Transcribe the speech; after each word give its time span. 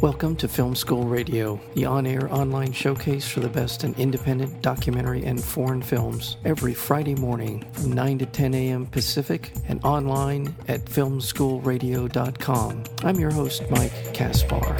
Welcome 0.00 0.34
to 0.36 0.48
Film 0.48 0.74
School 0.74 1.04
Radio, 1.04 1.60
the 1.74 1.84
on 1.84 2.06
air 2.06 2.32
online 2.32 2.72
showcase 2.72 3.28
for 3.28 3.40
the 3.40 3.50
best 3.50 3.84
in 3.84 3.92
independent 3.96 4.62
documentary 4.62 5.26
and 5.26 5.44
foreign 5.44 5.82
films, 5.82 6.38
every 6.42 6.72
Friday 6.72 7.14
morning 7.16 7.66
from 7.72 7.92
9 7.92 8.20
to 8.20 8.24
10 8.24 8.54
a.m. 8.54 8.86
Pacific 8.86 9.52
and 9.68 9.84
online 9.84 10.56
at 10.68 10.86
filmschoolradio.com. 10.86 12.84
I'm 13.04 13.16
your 13.16 13.30
host, 13.30 13.70
Mike 13.70 14.14
Kaspar. 14.14 14.74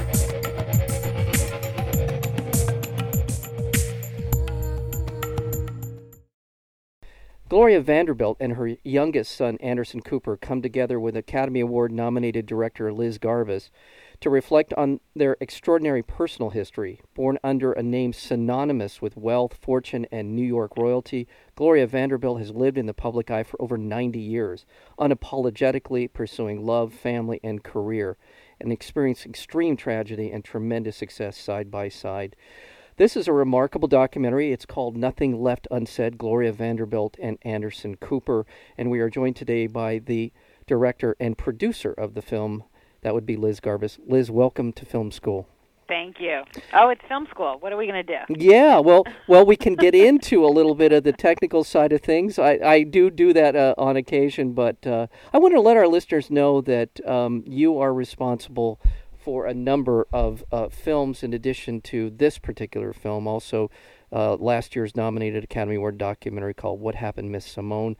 Gloria 7.51 7.81
Vanderbilt 7.81 8.37
and 8.39 8.53
her 8.53 8.77
youngest 8.85 9.35
son, 9.35 9.59
Anderson 9.61 10.01
Cooper, 10.01 10.37
come 10.37 10.63
together 10.63 10.99
with 11.01 11.17
Academy 11.17 11.59
Award 11.61 11.91
nominated 11.91 12.47
director 12.47 12.91
Liz 12.93 13.19
Garbus 13.19 13.71
to 14.21 14.31
reflect 14.31 14.75
on 14.75 15.01
their 15.17 15.37
extraordinary 15.41 16.03
personal 16.03 16.51
history. 16.51 17.01
Born 17.15 17.39
under 17.43 17.73
a 17.73 17.83
name 17.83 18.13
synonymous 18.13 19.01
with 19.01 19.17
wealth, 19.17 19.59
fortune, 19.61 20.07
and 20.13 20.37
New 20.37 20.45
York 20.45 20.77
royalty, 20.77 21.27
Gloria 21.55 21.87
Vanderbilt 21.87 22.39
has 22.39 22.51
lived 22.51 22.77
in 22.77 22.87
the 22.87 22.95
public 22.95 23.31
eye 23.31 23.43
for 23.43 23.61
over 23.61 23.79
90 23.79 24.19
years, 24.19 24.67
unapologetically 24.99 26.13
pursuing 26.13 26.65
love, 26.65 26.93
family, 26.93 27.41
and 27.43 27.65
career, 27.65 28.19
and 28.61 28.73
experienced 28.73 29.25
extreme 29.25 29.77
tragedy 29.77 30.31
and 30.31 30.45
tremendous 30.45 30.97
success 30.97 31.39
side 31.39 31.71
by 31.71 31.89
side. 31.89 32.37
This 33.01 33.17
is 33.17 33.27
a 33.27 33.33
remarkable 33.33 33.89
documentary. 33.89 34.53
It's 34.53 34.67
called 34.67 34.95
Nothing 34.95 35.41
Left 35.41 35.67
Unsaid 35.71 36.19
Gloria 36.19 36.53
Vanderbilt 36.53 37.17
and 37.19 37.39
Anderson 37.41 37.97
Cooper. 37.97 38.45
And 38.77 38.91
we 38.91 39.01
are 39.01 39.09
joined 39.09 39.37
today 39.37 39.67
by 39.67 40.01
the 40.01 40.35
director 40.67 41.17
and 41.19 41.39
producer 41.39 41.95
of 41.95 42.13
the 42.13 42.21
film. 42.21 42.65
That 43.03 43.15
would 43.15 43.27
be 43.27 43.37
Liz 43.37 43.61
Garbus. 43.61 43.99
Liz, 44.07 44.31
welcome 44.31 44.73
to 44.75 44.85
film 44.85 45.11
school. 45.11 45.49
Thank 45.89 46.21
you. 46.21 46.43
Oh, 46.73 46.89
it's 46.91 47.01
film 47.09 47.27
school. 47.31 47.57
What 47.59 47.73
are 47.73 47.77
we 47.77 47.87
going 47.87 48.07
to 48.07 48.25
do? 48.27 48.35
Yeah, 48.39 48.79
well, 48.79 49.05
well, 49.27 49.45
we 49.45 49.57
can 49.57 49.75
get 49.75 49.93
into 49.93 50.45
a 50.45 50.47
little 50.47 50.77
bit 50.77 50.93
of 50.93 51.03
the 51.03 51.13
technical 51.13 51.65
side 51.65 51.93
of 51.93 52.01
things. 52.01 52.39
I, 52.39 52.59
I 52.63 52.83
do 52.85 53.11
do 53.11 53.33
that 53.33 53.57
uh, 53.57 53.75
on 53.77 53.97
occasion, 53.97 54.53
but 54.53 54.87
uh, 54.87 55.09
I 55.33 55.39
want 55.39 55.55
to 55.55 55.61
let 55.61 55.77
our 55.77 55.89
listeners 55.89 56.31
know 56.31 56.61
that 56.61 57.05
um, 57.05 57.43
you 57.45 57.81
are 57.81 57.93
responsible 57.93 58.81
for 59.19 59.47
a 59.47 59.55
number 59.55 60.07
of 60.13 60.45
uh, 60.53 60.69
films 60.69 61.25
in 61.25 61.35
addition 61.35 61.81
to 61.81 62.11
this 62.11 62.39
particular 62.39 62.93
film. 62.93 63.27
Also, 63.27 63.69
uh, 64.13 64.37
last 64.37 64.77
year's 64.77 64.95
nominated 64.95 65.43
Academy 65.43 65.75
Award 65.75 65.99
documentary 65.99 66.55
called 66.55 66.81
What 66.81 66.95
Happened, 66.95 67.33
Miss 67.33 67.47
Simone. 67.47 67.97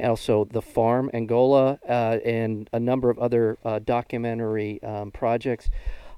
Also, 0.00 0.44
The 0.44 0.62
Farm, 0.62 1.10
Angola, 1.12 1.78
uh, 1.88 2.18
and 2.24 2.68
a 2.72 2.80
number 2.80 3.10
of 3.10 3.18
other 3.18 3.58
uh, 3.64 3.78
documentary 3.78 4.82
um, 4.82 5.10
projects. 5.10 5.70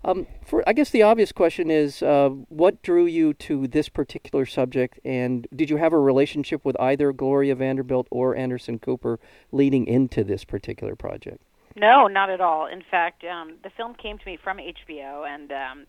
Um, 0.04 0.26
for 0.44 0.62
I 0.66 0.74
guess 0.74 0.90
the 0.90 1.02
obvious 1.02 1.32
question 1.32 1.70
is, 1.70 2.02
uh, 2.02 2.28
what 2.48 2.82
drew 2.82 3.06
you 3.06 3.32
to 3.34 3.66
this 3.66 3.88
particular 3.88 4.44
subject, 4.44 5.00
and 5.04 5.46
did 5.54 5.70
you 5.70 5.78
have 5.78 5.94
a 5.94 5.98
relationship 5.98 6.64
with 6.64 6.78
either 6.78 7.12
Gloria 7.12 7.54
Vanderbilt 7.54 8.06
or 8.10 8.36
Anderson 8.36 8.78
Cooper 8.78 9.18
leading 9.50 9.86
into 9.86 10.22
this 10.22 10.44
particular 10.44 10.94
project? 10.94 11.40
No, 11.76 12.06
not 12.06 12.30
at 12.30 12.40
all. 12.40 12.66
In 12.66 12.82
fact, 12.88 13.24
um, 13.24 13.54
the 13.62 13.70
film 13.70 13.94
came 13.94 14.18
to 14.18 14.26
me 14.26 14.38
from 14.42 14.58
HBO, 14.58 15.26
and 15.26 15.50
um, 15.50 15.86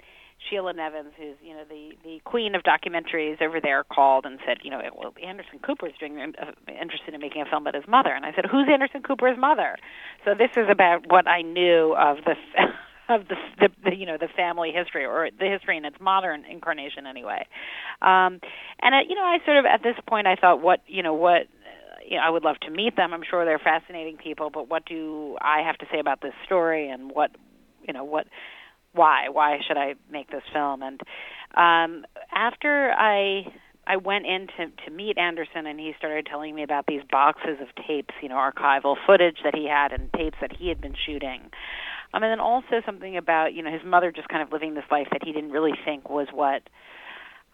Sheila 0.50 0.74
Nevins, 0.74 1.14
who's 1.18 1.36
you 1.42 1.54
know 1.54 1.64
the 1.68 1.92
the 2.04 2.20
queen 2.24 2.56
of 2.56 2.64
documentaries 2.64 3.42
over 3.42 3.60
there, 3.62 3.84
called 3.84 4.26
and 4.26 4.40
said, 4.46 4.58
you 4.64 4.72
know, 4.72 4.82
well, 4.98 5.14
Anderson 5.24 5.60
Cooper 5.60 5.88
is 5.88 5.94
doing 6.00 6.20
uh, 6.20 6.52
interested 6.68 7.14
in 7.14 7.22
making 7.22 7.42
a 7.42 7.46
film 7.46 7.64
about 7.64 7.76
his 7.76 7.88
mother, 7.88 8.14
and 8.14 8.26
I 8.26 8.34
said, 8.34 8.46
who's 8.46 8.68
Anderson 8.72 9.02
Cooper's 9.04 9.38
mother? 9.38 9.78
So 10.24 10.34
this 10.34 10.52
is 10.56 10.68
about 10.70 11.10
what 11.10 11.28
I 11.28 11.42
knew 11.42 11.96
of 11.96 12.18
the. 12.26 12.36
of 13.08 13.28
the, 13.28 13.36
the, 13.60 13.70
the 13.84 13.96
you 13.96 14.08
know 14.08 14.18
the 14.20 14.28
family 14.36 14.72
history 14.72 15.06
or 15.06 15.30
the 15.38 15.46
history 15.46 15.78
in 15.78 15.86
its 15.86 15.98
modern 16.02 16.44
incarnation 16.46 17.06
anyway 17.06 17.46
um 18.02 18.42
and 18.82 18.96
uh, 18.96 19.06
you 19.08 19.14
know 19.14 19.22
i 19.22 19.38
sort 19.46 19.58
of 19.58 19.66
at 19.66 19.84
this 19.84 19.94
point 20.08 20.26
i 20.26 20.36
thought 20.36 20.60
what 20.60 20.80
you 20.88 21.04
know 21.04 21.14
what 21.14 21.46
you 22.08 22.18
know, 22.18 22.24
I 22.24 22.30
would 22.30 22.44
love 22.44 22.58
to 22.62 22.72
meet 22.72 22.96
them. 22.96 23.14
I'm 23.14 23.24
sure 23.30 23.46
they're 23.46 23.60
fascinating 23.60 24.18
people, 24.18 24.50
but 24.50 24.70
what 24.70 24.86
do 24.86 25.38
I 25.42 25.62
have 25.62 25.78
to 25.80 25.86
say 25.92 26.00
about 26.00 26.22
this 26.22 26.34
story 26.46 26.90
and 26.90 27.12
what, 27.12 27.32
you 27.88 27.94
know, 27.94 28.04
what 28.04 28.28
why 28.96 29.30
why 29.30 29.60
should 29.68 29.78
I 29.78 29.96
make 30.12 30.32
this 30.32 30.44
film? 30.54 30.82
And 30.82 31.02
um 31.56 32.06
after 32.34 32.92
I 32.92 33.46
I 33.88 33.98
went 33.98 34.26
in 34.26 34.48
to, 34.58 34.68
to 34.86 34.92
meet 34.92 35.18
Anderson 35.18 35.68
and 35.68 35.80
he 35.80 35.94
started 35.98 36.26
telling 36.26 36.56
me 36.56 36.64
about 36.64 36.88
these 36.88 37.02
boxes 37.12 37.58
of 37.62 37.68
tapes, 37.86 38.16
you 38.22 38.30
know, 38.30 38.36
archival 38.36 38.96
footage 39.06 39.38
that 39.44 39.54
he 39.54 39.68
had 39.68 39.92
and 39.92 40.12
tapes 40.14 40.38
that 40.42 40.56
he 40.58 40.70
had 40.70 40.82
been 40.82 40.96
shooting. 41.06 41.52
Um, 42.14 42.24
and 42.24 42.32
then 42.32 42.40
also 42.40 42.82
something 42.86 43.16
about, 43.18 43.54
you 43.54 43.62
know, 43.62 43.72
his 43.72 43.84
mother 43.86 44.12
just 44.12 44.28
kind 44.30 44.42
of 44.42 44.52
living 44.52 44.74
this 44.74 44.86
life 44.90 45.08
that 45.12 45.22
he 45.24 45.32
didn't 45.32 45.52
really 45.52 45.74
think 45.86 46.10
was 46.10 46.28
what 46.34 46.64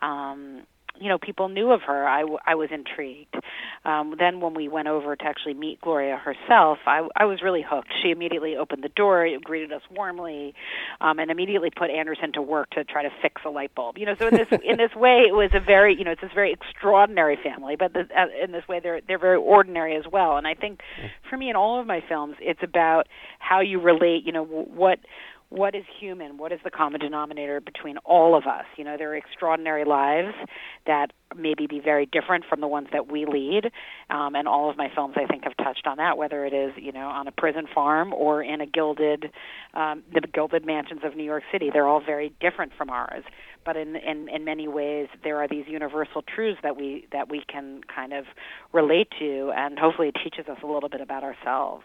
um 0.01 0.65
you 0.99 1.09
know 1.09 1.17
people 1.17 1.49
knew 1.49 1.71
of 1.71 1.81
her 1.81 2.07
i, 2.07 2.21
w- 2.21 2.39
I 2.45 2.55
was 2.55 2.69
intrigued. 2.71 3.35
Um, 3.83 4.15
then 4.19 4.39
when 4.41 4.53
we 4.53 4.67
went 4.67 4.87
over 4.87 5.15
to 5.15 5.23
actually 5.23 5.53
meet 5.53 5.81
gloria 5.81 6.17
herself 6.17 6.79
i, 6.85 7.07
I 7.15 7.25
was 7.25 7.41
really 7.41 7.65
hooked. 7.67 7.91
She 8.01 8.11
immediately 8.11 8.55
opened 8.55 8.83
the 8.83 8.89
door 8.89 9.27
greeted 9.43 9.71
us 9.71 9.81
warmly 9.89 10.53
um, 10.99 11.19
and 11.19 11.31
immediately 11.31 11.69
put 11.69 11.89
anderson 11.89 12.33
to 12.33 12.41
work 12.41 12.69
to 12.71 12.83
try 12.83 13.03
to 13.03 13.09
fix 13.21 13.41
a 13.45 13.49
light 13.49 13.73
bulb. 13.75 13.97
You 13.97 14.05
know 14.05 14.15
so 14.15 14.27
in 14.27 14.35
this 14.35 14.47
in 14.63 14.77
this 14.77 14.95
way 14.95 15.25
it 15.27 15.33
was 15.33 15.51
a 15.53 15.59
very 15.59 15.95
you 15.97 16.03
know 16.03 16.11
it's 16.11 16.21
this 16.21 16.31
very 16.33 16.51
extraordinary 16.51 17.37
family 17.41 17.75
but 17.75 17.93
the, 17.93 18.01
uh, 18.15 18.27
in 18.43 18.51
this 18.51 18.67
way 18.67 18.79
they're 18.79 19.01
they're 19.07 19.19
very 19.19 19.37
ordinary 19.37 19.95
as 19.95 20.05
well. 20.11 20.37
And 20.37 20.47
i 20.47 20.53
think 20.53 20.81
for 21.29 21.37
me 21.37 21.49
in 21.49 21.55
all 21.55 21.79
of 21.79 21.87
my 21.87 22.03
films 22.07 22.35
it's 22.39 22.63
about 22.63 23.07
how 23.39 23.59
you 23.61 23.79
relate 23.79 24.25
you 24.25 24.31
know 24.31 24.43
what 24.43 24.99
what 25.51 25.75
is 25.75 25.83
human? 25.99 26.37
What 26.37 26.53
is 26.53 26.59
the 26.63 26.71
common 26.71 27.01
denominator 27.01 27.59
between 27.59 27.97
all 28.05 28.37
of 28.37 28.47
us? 28.47 28.63
You 28.77 28.85
know, 28.85 28.95
there 28.97 29.11
are 29.11 29.17
extraordinary 29.17 29.83
lives 29.83 30.33
that 30.87 31.11
maybe 31.35 31.67
be 31.67 31.81
very 31.81 32.05
different 32.05 32.45
from 32.49 32.61
the 32.61 32.67
ones 32.67 32.87
that 32.93 33.11
we 33.11 33.25
lead. 33.25 33.65
Um, 34.09 34.33
and 34.33 34.47
all 34.47 34.69
of 34.69 34.77
my 34.77 34.89
films, 34.95 35.15
I 35.17 35.25
think, 35.25 35.43
have 35.43 35.57
touched 35.57 35.87
on 35.87 35.97
that, 35.97 36.17
whether 36.17 36.45
it 36.45 36.53
is, 36.53 36.71
you 36.77 36.93
know, 36.93 37.09
on 37.09 37.27
a 37.27 37.33
prison 37.33 37.67
farm 37.75 38.13
or 38.13 38.41
in 38.41 38.61
a 38.61 38.65
gilded, 38.65 39.29
um, 39.73 40.03
the 40.13 40.21
gilded 40.21 40.65
mansions 40.65 41.01
of 41.03 41.17
New 41.17 41.25
York 41.25 41.43
City. 41.51 41.69
They're 41.71 41.87
all 41.87 42.01
very 42.01 42.33
different 42.39 42.71
from 42.77 42.89
ours. 42.89 43.25
But 43.65 43.75
in, 43.75 43.97
in, 43.97 44.29
in 44.29 44.45
many 44.45 44.69
ways, 44.69 45.09
there 45.21 45.37
are 45.43 45.49
these 45.49 45.65
universal 45.67 46.21
truths 46.21 46.61
that 46.63 46.77
we, 46.77 47.07
that 47.11 47.29
we 47.29 47.43
can 47.45 47.81
kind 47.93 48.13
of 48.13 48.23
relate 48.71 49.09
to, 49.19 49.51
and 49.53 49.77
hopefully 49.77 50.07
it 50.07 50.15
teaches 50.23 50.49
us 50.49 50.59
a 50.63 50.65
little 50.65 50.89
bit 50.89 51.01
about 51.01 51.23
ourselves. 51.23 51.83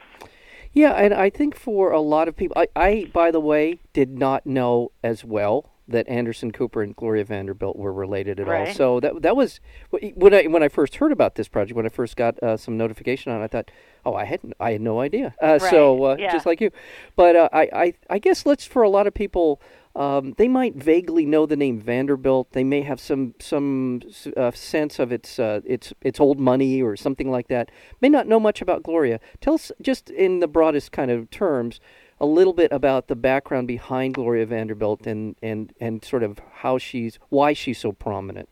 Yeah, 0.76 0.92
and 0.92 1.14
I 1.14 1.30
think 1.30 1.56
for 1.56 1.90
a 1.90 2.00
lot 2.00 2.28
of 2.28 2.36
people, 2.36 2.54
I, 2.54 2.68
I, 2.76 3.10
by 3.10 3.30
the 3.30 3.40
way, 3.40 3.80
did 3.94 4.10
not 4.10 4.44
know 4.44 4.92
as 5.02 5.24
well 5.24 5.72
that 5.88 6.06
Anderson 6.06 6.52
Cooper 6.52 6.82
and 6.82 6.94
Gloria 6.94 7.24
Vanderbilt 7.24 7.76
were 7.78 7.94
related 7.94 8.38
at 8.40 8.46
right. 8.46 8.68
all. 8.68 8.74
So 8.74 9.00
that 9.00 9.22
that 9.22 9.36
was 9.36 9.58
when 9.90 10.34
I 10.34 10.42
when 10.48 10.62
I 10.62 10.68
first 10.68 10.96
heard 10.96 11.12
about 11.12 11.36
this 11.36 11.48
project, 11.48 11.76
when 11.76 11.86
I 11.86 11.88
first 11.88 12.14
got 12.14 12.38
uh, 12.42 12.58
some 12.58 12.76
notification 12.76 13.32
on 13.32 13.40
it, 13.40 13.44
I 13.44 13.46
thought, 13.46 13.70
oh, 14.04 14.12
I 14.12 14.26
had 14.26 14.40
I 14.60 14.72
had 14.72 14.82
no 14.82 15.00
idea. 15.00 15.34
Uh, 15.42 15.58
right. 15.62 15.70
So 15.70 16.04
uh, 16.04 16.16
yeah. 16.18 16.30
just 16.30 16.44
like 16.44 16.60
you, 16.60 16.70
but 17.14 17.36
uh, 17.36 17.48
I, 17.54 17.70
I 17.72 17.94
I 18.10 18.18
guess 18.18 18.44
let's 18.44 18.66
for 18.66 18.82
a 18.82 18.90
lot 18.90 19.06
of 19.06 19.14
people 19.14 19.62
um, 19.96 20.34
they 20.36 20.46
might 20.46 20.76
vaguely 20.76 21.24
know 21.24 21.46
the 21.46 21.56
name 21.56 21.80
Vanderbilt. 21.80 22.52
They 22.52 22.64
may 22.64 22.82
have 22.82 23.00
some 23.00 23.34
some 23.40 24.02
uh, 24.36 24.50
sense 24.50 24.98
of 24.98 25.10
its 25.10 25.38
uh, 25.38 25.62
its 25.64 25.94
its 26.02 26.20
old 26.20 26.38
money 26.38 26.82
or 26.82 26.96
something 26.96 27.30
like 27.30 27.48
that. 27.48 27.70
May 28.02 28.10
not 28.10 28.28
know 28.28 28.38
much 28.38 28.60
about 28.60 28.82
Gloria. 28.82 29.20
Tell 29.40 29.54
us 29.54 29.72
just 29.80 30.10
in 30.10 30.40
the 30.40 30.48
broadest 30.48 30.92
kind 30.92 31.10
of 31.10 31.30
terms 31.30 31.80
a 32.20 32.26
little 32.26 32.52
bit 32.52 32.72
about 32.72 33.08
the 33.08 33.16
background 33.16 33.68
behind 33.68 34.14
Gloria 34.14 34.44
Vanderbilt 34.44 35.06
and 35.06 35.34
and 35.42 35.72
and 35.80 36.04
sort 36.04 36.22
of 36.22 36.40
how 36.56 36.76
she's 36.76 37.18
why 37.30 37.54
she's 37.54 37.78
so 37.78 37.92
prominent. 37.92 38.50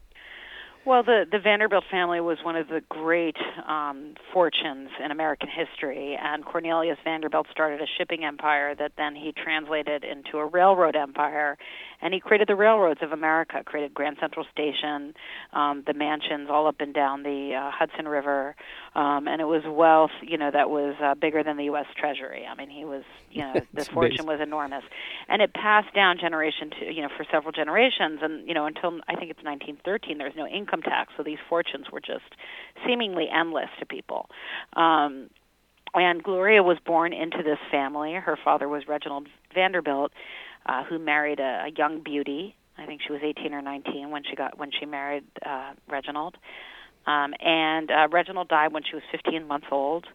Well, 0.87 1.03
the 1.03 1.25
the 1.31 1.39
Vanderbilt 1.39 1.84
family 1.91 2.21
was 2.21 2.37
one 2.43 2.56
of 2.56 2.69
the 2.69 2.83
great 2.91 3.37
um, 3.67 4.17
fortunes 4.35 4.91
in 5.03 5.11
American 5.11 5.49
history, 5.49 6.14
and 6.23 6.44
Cornelius 6.44 6.99
Vanderbilt 7.03 7.47
started 7.50 7.81
a 7.81 7.87
shipping 7.97 8.23
empire 8.23 8.75
that 8.75 8.93
then 8.99 9.14
he 9.14 9.32
translated 9.32 10.05
into 10.05 10.37
a 10.37 10.44
railroad 10.44 10.94
empire, 10.94 11.56
and 12.03 12.12
he 12.12 12.20
created 12.20 12.49
the 12.49 12.55
railroads 12.55 13.00
of 13.00 13.12
America, 13.12 13.62
created 13.64 13.94
Grand 13.94 14.19
Central 14.20 14.44
Station, 14.53 15.14
um, 15.55 15.85
the 15.87 15.94
mansions 15.94 16.50
all 16.50 16.67
up 16.67 16.76
and 16.81 16.93
down 16.93 17.23
the 17.23 17.55
uh, 17.55 17.70
Hudson 17.70 18.06
River, 18.06 18.55
um, 18.94 19.26
and 19.26 19.41
it 19.41 19.46
was 19.46 19.62
wealth, 19.67 20.12
you 20.23 20.38
know, 20.38 20.50
that 20.50 20.70
was 20.70 20.94
uh, 21.02 21.14
bigger 21.14 21.43
than 21.43 21.56
the 21.56 21.64
U.S. 21.64 21.87
Treasury. 21.96 22.46
I 22.46 22.55
mean, 22.55 22.70
he 22.70 22.85
was, 22.85 23.02
you 23.31 23.43
know, 23.43 23.61
this 23.75 23.88
fortune 23.88 24.26
was 24.26 24.41
enormous, 24.41 24.85
and 25.29 25.43
it 25.43 25.52
passed 25.52 25.93
down 25.94 26.19
generation 26.19 26.70
to, 26.79 26.93
you 26.93 27.02
know, 27.02 27.08
for 27.17 27.25
several 27.31 27.52
generations, 27.52 28.20
and 28.23 28.46
you 28.46 28.55
know, 28.55 28.67
until 28.67 29.00
I 29.08 29.17
think 29.17 29.31
it's 29.31 29.43
1913, 29.43 30.19
there 30.19 30.29
was 30.29 30.37
no 30.37 30.46
income 30.46 30.82
tax, 30.82 31.12
so 31.17 31.23
these 31.23 31.38
fortunes 31.49 31.87
were 31.91 32.00
just 32.00 32.35
seemingly 32.87 33.26
endless 33.29 33.70
to 33.81 33.87
people. 33.87 34.31
Um, 34.75 35.31
and 35.94 36.23
Gloria 36.23 36.62
was 36.62 36.79
born 36.85 37.12
into 37.12 37.38
this 37.44 37.58
family. 37.70 38.14
Her 38.14 38.37
father 38.43 38.69
was 38.69 38.87
Reginald 38.88 39.29
Vanderbilt, 39.55 40.12
uh, 40.67 40.85
who 40.85 40.99
married 40.99 41.40
a, 41.40 41.67
a 41.67 41.70
young 41.76 42.02
beauty. 42.02 42.56
I 42.76 42.87
think 42.87 43.00
she 43.06 43.12
was 43.12 43.23
18 43.23 43.55
or 43.55 43.62
19 43.62 44.11
when 44.11 44.23
she 44.29 44.35
got 44.35 44.58
when 44.58 44.70
she 44.79 44.87
married 44.87 45.25
uh, 45.44 45.73
Reginald. 45.88 46.37
Um, 47.06 47.35
and 47.41 47.91
uh, 47.91 48.09
Reginald 48.11 48.49
died 48.49 48.73
when 48.73 48.83
she 48.83 48.95
was 48.95 49.03
15 49.12 49.47
months 49.47 49.67
old. 49.71 50.06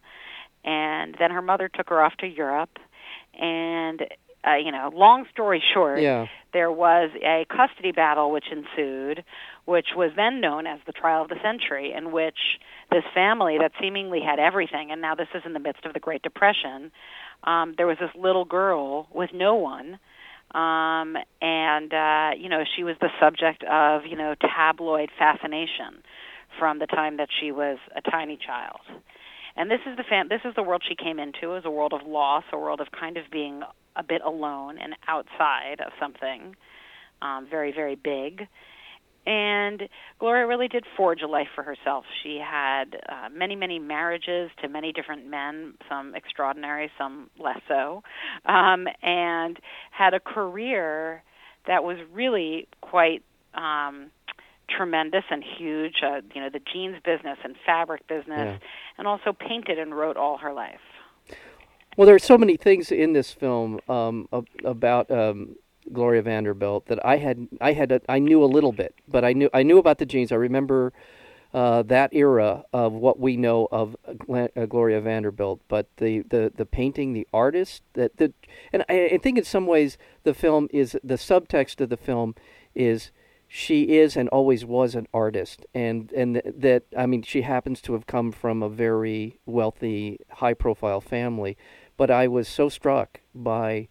And 0.65 1.15
then 1.19 1.31
her 1.31 1.41
mother 1.41 1.69
took 1.69 1.89
her 1.89 2.01
off 2.01 2.17
to 2.17 2.27
Europe, 2.27 2.79
and 3.39 4.05
uh, 4.47 4.55
you 4.55 4.71
know, 4.71 4.91
long 4.93 5.25
story 5.31 5.61
short, 5.73 5.99
Yeah. 6.01 6.27
there 6.53 6.71
was 6.71 7.11
a 7.21 7.45
custody 7.49 7.91
battle 7.91 8.31
which 8.31 8.45
ensued, 8.51 9.23
which 9.65 9.87
was 9.95 10.11
then 10.15 10.39
known 10.39 10.65
as 10.65 10.79
the 10.85 10.93
trial 10.93 11.23
of 11.23 11.29
the 11.29 11.39
century, 11.41 11.93
in 11.93 12.11
which 12.11 12.59
this 12.89 13.03
family 13.13 13.57
that 13.57 13.71
seemingly 13.81 14.21
had 14.21 14.39
everything, 14.39 14.91
and 14.91 15.01
now 15.01 15.15
this 15.15 15.27
is 15.33 15.43
in 15.45 15.53
the 15.53 15.59
midst 15.59 15.85
of 15.85 15.93
the 15.93 15.99
Great 15.99 16.21
Depression, 16.21 16.91
um, 17.43 17.73
there 17.77 17.87
was 17.87 17.97
this 17.99 18.11
little 18.15 18.45
girl 18.45 19.07
with 19.13 19.31
no 19.33 19.55
one. 19.55 19.99
Um, 20.51 21.15
and 21.43 21.93
uh, 21.93 22.31
you 22.35 22.49
know 22.49 22.63
she 22.75 22.83
was 22.83 22.95
the 22.99 23.11
subject 23.19 23.63
of 23.65 24.07
you 24.07 24.15
know 24.15 24.33
tabloid 24.41 25.11
fascination 25.17 26.01
from 26.59 26.79
the 26.79 26.87
time 26.87 27.17
that 27.17 27.29
she 27.39 27.51
was 27.51 27.77
a 27.95 28.01
tiny 28.01 28.37
child. 28.37 28.81
And 29.55 29.71
this 29.71 29.79
is 29.89 29.97
the 29.97 30.03
fan- 30.03 30.27
this 30.29 30.41
is 30.45 30.53
the 30.55 30.63
world 30.63 30.83
she 30.87 30.95
came 30.95 31.19
into 31.19 31.55
as 31.55 31.65
a 31.65 31.71
world 31.71 31.93
of 31.93 32.05
loss, 32.05 32.43
a 32.53 32.57
world 32.57 32.81
of 32.81 32.91
kind 32.91 33.17
of 33.17 33.31
being 33.31 33.63
a 33.95 34.03
bit 34.03 34.21
alone 34.21 34.77
and 34.77 34.95
outside 35.07 35.81
of 35.85 35.91
something 35.99 36.55
um, 37.21 37.47
very 37.49 37.71
very 37.71 37.95
big. 37.95 38.47
And 39.25 39.89
Gloria 40.17 40.47
really 40.47 40.67
did 40.67 40.85
forge 40.97 41.21
a 41.21 41.27
life 41.27 41.49
for 41.53 41.63
herself. 41.63 42.05
She 42.23 42.41
had 42.43 42.95
uh, 43.07 43.29
many, 43.31 43.55
many 43.55 43.77
marriages 43.77 44.49
to 44.61 44.69
many 44.69 44.91
different 44.91 45.27
men, 45.27 45.73
some 45.87 46.15
extraordinary, 46.15 46.89
some 46.97 47.29
less 47.37 47.59
so, 47.67 48.01
um, 48.45 48.87
and 49.03 49.59
had 49.91 50.13
a 50.13 50.19
career 50.19 51.21
that 51.67 51.83
was 51.83 51.97
really 52.11 52.67
quite 52.81 53.23
um, 53.53 54.09
tremendous 54.69 55.23
and 55.29 55.43
huge. 55.43 56.01
Uh, 56.03 56.21
you 56.33 56.41
know, 56.41 56.49
the 56.49 56.61
jeans 56.71 56.97
business 57.03 57.37
and 57.43 57.55
fabric 57.65 58.07
business, 58.07 58.59
Yeah. 58.61 58.67
and 58.97 59.07
also 59.07 59.33
painted 59.33 59.79
and 59.79 59.95
wrote 59.95 60.17
all 60.17 60.37
her 60.37 60.53
life. 60.53 60.79
Well, 61.97 62.05
there 62.05 62.15
are 62.15 62.19
so 62.19 62.37
many 62.37 62.55
things 62.55 62.91
in 62.91 63.13
this 63.13 63.33
film 63.33 63.79
um, 63.89 64.29
about 64.63 65.11
um, 65.11 65.55
Gloria 65.91 66.21
Vanderbilt 66.21 66.85
that 66.87 67.03
I 67.05 67.17
had 67.17 67.47
I 67.59 67.73
had 67.73 67.91
a, 67.91 68.01
I 68.07 68.19
knew 68.19 68.43
a 68.43 68.45
little 68.45 68.71
bit, 68.71 68.95
but 69.07 69.25
I 69.25 69.33
knew 69.33 69.49
I 69.53 69.63
knew 69.63 69.77
about 69.77 69.97
the 69.97 70.05
jeans. 70.05 70.31
I 70.31 70.35
remember 70.35 70.93
uh, 71.53 71.81
that 71.83 72.13
era 72.13 72.63
of 72.71 72.93
what 72.93 73.19
we 73.19 73.35
know 73.35 73.67
of 73.71 73.95
uh, 74.07 74.65
Gloria 74.67 75.01
Vanderbilt, 75.01 75.61
but 75.67 75.87
the, 75.97 76.19
the, 76.29 76.51
the 76.55 76.65
painting, 76.65 77.13
the 77.13 77.27
artist, 77.33 77.81
that 77.93 78.17
the 78.17 78.33
and 78.71 78.85
I, 78.87 79.09
I 79.13 79.17
think 79.17 79.37
in 79.37 79.43
some 79.43 79.65
ways 79.65 79.97
the 80.23 80.33
film 80.33 80.67
is 80.71 80.95
the 81.03 81.15
subtext 81.15 81.81
of 81.81 81.89
the 81.89 81.97
film 81.97 82.35
is 82.75 83.11
she 83.51 83.97
is 83.97 84.15
and 84.15 84.29
always 84.29 84.63
was 84.63 84.93
an 84.93 85.07
artist. 85.11 85.65
And 85.73 86.11
and 86.13 86.35
th- 86.35 86.55
that 86.59 86.83
I 86.95 87.07
mean 87.07 87.23
she 87.23 87.41
happens 87.41 87.81
to 87.81 87.93
have 87.93 88.05
come 88.05 88.31
from 88.31 88.61
a 88.61 88.69
very 88.69 89.39
wealthy 89.45 90.19
high 90.33 90.53
profile 90.53 91.01
family. 91.01 91.57
But 91.97 92.11
I 92.11 92.27
was 92.27 92.47
so 92.47 92.69
struck 92.69 93.21
by 93.33 93.89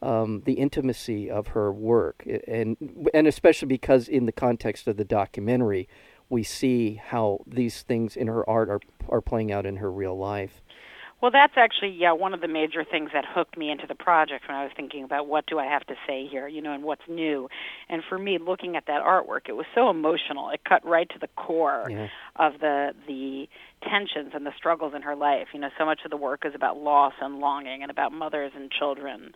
um, 0.00 0.42
the 0.46 0.54
intimacy 0.54 1.28
of 1.28 1.48
her 1.48 1.72
work. 1.72 2.24
And 2.46 2.76
and 3.12 3.26
especially 3.26 3.66
because 3.66 4.06
in 4.08 4.26
the 4.26 4.32
context 4.32 4.86
of 4.86 4.96
the 4.96 5.04
documentary 5.04 5.88
we 6.28 6.44
see 6.44 6.94
how 6.94 7.40
these 7.44 7.82
things 7.82 8.16
in 8.16 8.28
her 8.28 8.48
art 8.48 8.70
are 8.70 8.80
are 9.08 9.20
playing 9.20 9.50
out 9.50 9.66
in 9.66 9.76
her 9.76 9.90
real 9.90 10.16
life 10.16 10.62
Well, 11.20 11.30
that's 11.30 11.52
actually 11.56 11.90
yeah 11.90 12.12
one 12.12 12.32
of 12.32 12.40
the 12.40 12.48
major 12.48 12.82
things 12.82 13.10
that 13.12 13.24
hooked 13.28 13.58
me 13.58 13.70
into 13.70 13.86
the 13.86 13.94
project 13.94 14.48
when 14.48 14.56
I 14.56 14.64
was 14.64 14.72
thinking 14.74 15.04
about 15.04 15.26
what 15.26 15.46
do 15.46 15.58
I 15.58 15.66
have 15.66 15.84
to 15.86 15.94
say 16.06 16.26
here, 16.26 16.48
you 16.48 16.62
know, 16.62 16.72
and 16.72 16.82
what's 16.82 17.02
new. 17.08 17.48
And 17.88 18.02
for 18.08 18.18
me, 18.18 18.38
looking 18.38 18.74
at 18.76 18.86
that 18.86 19.02
artwork, 19.02 19.48
it 19.48 19.52
was 19.52 19.66
so 19.74 19.90
emotional. 19.90 20.48
It 20.50 20.60
cut 20.66 20.84
right 20.86 21.08
to 21.10 21.18
the 21.18 21.28
core 21.36 21.88
Yeah. 21.90 22.08
of 22.36 22.60
the 22.60 22.94
the 23.06 23.48
tensions 23.82 24.32
and 24.34 24.46
the 24.46 24.52
struggles 24.56 24.94
in 24.94 25.02
her 25.02 25.14
life. 25.16 25.48
You 25.52 25.60
know, 25.60 25.70
so 25.78 25.84
much 25.84 26.00
of 26.04 26.10
the 26.10 26.16
work 26.16 26.44
is 26.46 26.54
about 26.54 26.78
loss 26.78 27.14
and 27.20 27.38
longing, 27.38 27.82
and 27.82 27.90
about 27.90 28.12
mothers 28.12 28.52
and 28.54 28.70
children, 28.70 29.32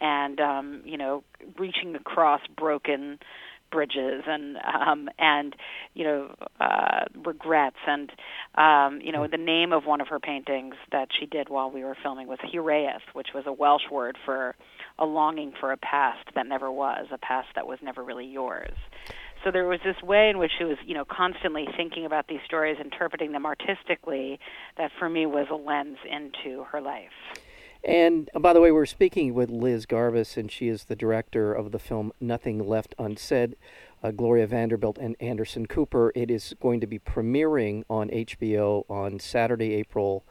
and 0.00 0.40
um, 0.40 0.82
you 0.84 0.96
know, 0.96 1.22
reaching 1.56 1.94
across 1.94 2.40
broken 2.56 3.18
bridges 3.70 4.22
and 4.26 4.56
um 4.56 5.08
and 5.18 5.54
you 5.94 6.04
know 6.04 6.34
uh 6.60 7.04
regrets 7.24 7.76
and 7.86 8.10
um 8.56 9.00
you 9.02 9.12
know 9.12 9.26
the 9.30 9.36
name 9.38 9.72
of 9.72 9.84
one 9.84 10.00
of 10.00 10.08
her 10.08 10.18
paintings 10.18 10.74
that 10.92 11.08
she 11.18 11.26
did 11.26 11.48
while 11.48 11.70
we 11.70 11.84
were 11.84 11.96
filming 12.02 12.26
was 12.26 12.38
Hiraeth 12.52 13.00
which 13.12 13.28
was 13.34 13.44
a 13.46 13.52
Welsh 13.52 13.90
word 13.90 14.16
for 14.24 14.54
a 14.98 15.04
longing 15.04 15.52
for 15.60 15.72
a 15.72 15.76
past 15.76 16.28
that 16.34 16.46
never 16.46 16.70
was 16.70 17.06
a 17.12 17.18
past 17.18 17.48
that 17.54 17.66
was 17.66 17.78
never 17.82 18.02
really 18.02 18.26
yours. 18.26 18.76
So 19.44 19.52
there 19.52 19.68
was 19.68 19.78
this 19.84 20.00
way 20.02 20.30
in 20.30 20.38
which 20.38 20.50
she 20.58 20.64
was 20.64 20.76
you 20.84 20.94
know 20.94 21.04
constantly 21.04 21.66
thinking 21.76 22.06
about 22.06 22.26
these 22.28 22.40
stories 22.44 22.76
interpreting 22.82 23.32
them 23.32 23.46
artistically 23.46 24.38
that 24.76 24.90
for 24.98 25.08
me 25.08 25.26
was 25.26 25.46
a 25.50 25.54
lens 25.54 25.98
into 26.10 26.64
her 26.64 26.80
life 26.80 27.38
And 27.84 28.30
uh, 28.34 28.38
by 28.40 28.52
the 28.52 28.60
way, 28.60 28.70
we're 28.70 28.86
speaking 28.86 29.34
with 29.34 29.50
Liz 29.50 29.86
Garbus, 29.86 30.36
and 30.36 30.50
she 30.50 30.68
is 30.68 30.84
the 30.84 30.96
director 30.96 31.52
of 31.52 31.72
the 31.72 31.78
film 31.78 32.12
Nothing 32.20 32.66
Left 32.66 32.94
Unsaid. 32.98 33.56
Uh, 34.02 34.12
Gloria 34.12 34.46
Vanderbilt 34.46 34.96
and 34.98 35.16
Anderson 35.18 35.66
Cooper. 35.66 36.12
It 36.14 36.30
is 36.30 36.54
going 36.60 36.80
to 36.80 36.86
be 36.86 37.00
premiering 37.00 37.82
on 37.90 38.08
HBO 38.10 38.84
on 38.88 39.18
Saturday, 39.18 39.74
April 39.74 40.24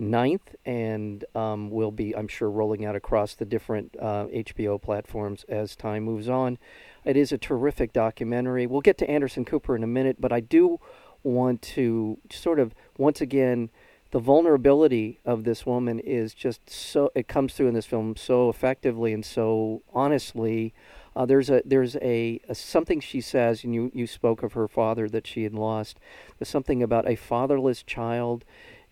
9th, 0.00 0.54
and 0.64 1.24
um, 1.34 1.70
will 1.70 1.90
be, 1.90 2.16
I'm 2.16 2.28
sure, 2.28 2.50
rolling 2.50 2.86
out 2.86 2.96
across 2.96 3.34
the 3.34 3.44
different 3.44 3.94
uh, 4.00 4.26
HBO 4.26 4.80
platforms 4.80 5.44
as 5.48 5.76
time 5.76 6.04
moves 6.04 6.28
on. 6.28 6.58
It 7.04 7.16
is 7.16 7.32
a 7.32 7.38
terrific 7.38 7.92
documentary. 7.92 8.66
We'll 8.66 8.80
get 8.80 8.96
to 8.98 9.10
Anderson 9.10 9.44
Cooper 9.44 9.76
in 9.76 9.82
a 9.82 9.88
minute, 9.88 10.16
but 10.18 10.32
I 10.32 10.40
do 10.40 10.80
want 11.22 11.62
to 11.62 12.18
sort 12.30 12.58
of 12.58 12.74
once 12.96 13.20
again 13.20 13.70
the 14.12 14.20
vulnerability 14.20 15.18
of 15.24 15.44
this 15.44 15.66
woman 15.66 15.98
is 15.98 16.32
just 16.34 16.70
so 16.70 17.10
it 17.14 17.26
comes 17.26 17.54
through 17.54 17.66
in 17.66 17.74
this 17.74 17.86
film 17.86 18.14
so 18.14 18.48
effectively 18.48 19.12
and 19.12 19.24
so 19.24 19.82
honestly 19.92 20.72
uh, 21.16 21.26
there's 21.26 21.50
a 21.50 21.62
there's 21.64 21.96
a, 21.96 22.40
a 22.48 22.54
something 22.54 23.00
she 23.00 23.20
says 23.20 23.64
and 23.64 23.74
you 23.74 23.90
you 23.92 24.06
spoke 24.06 24.42
of 24.42 24.52
her 24.52 24.68
father 24.68 25.08
that 25.08 25.26
she 25.26 25.42
had 25.42 25.54
lost 25.54 25.98
there's 26.38 26.48
something 26.48 26.82
about 26.82 27.08
a 27.08 27.16
fatherless 27.16 27.82
child 27.82 28.44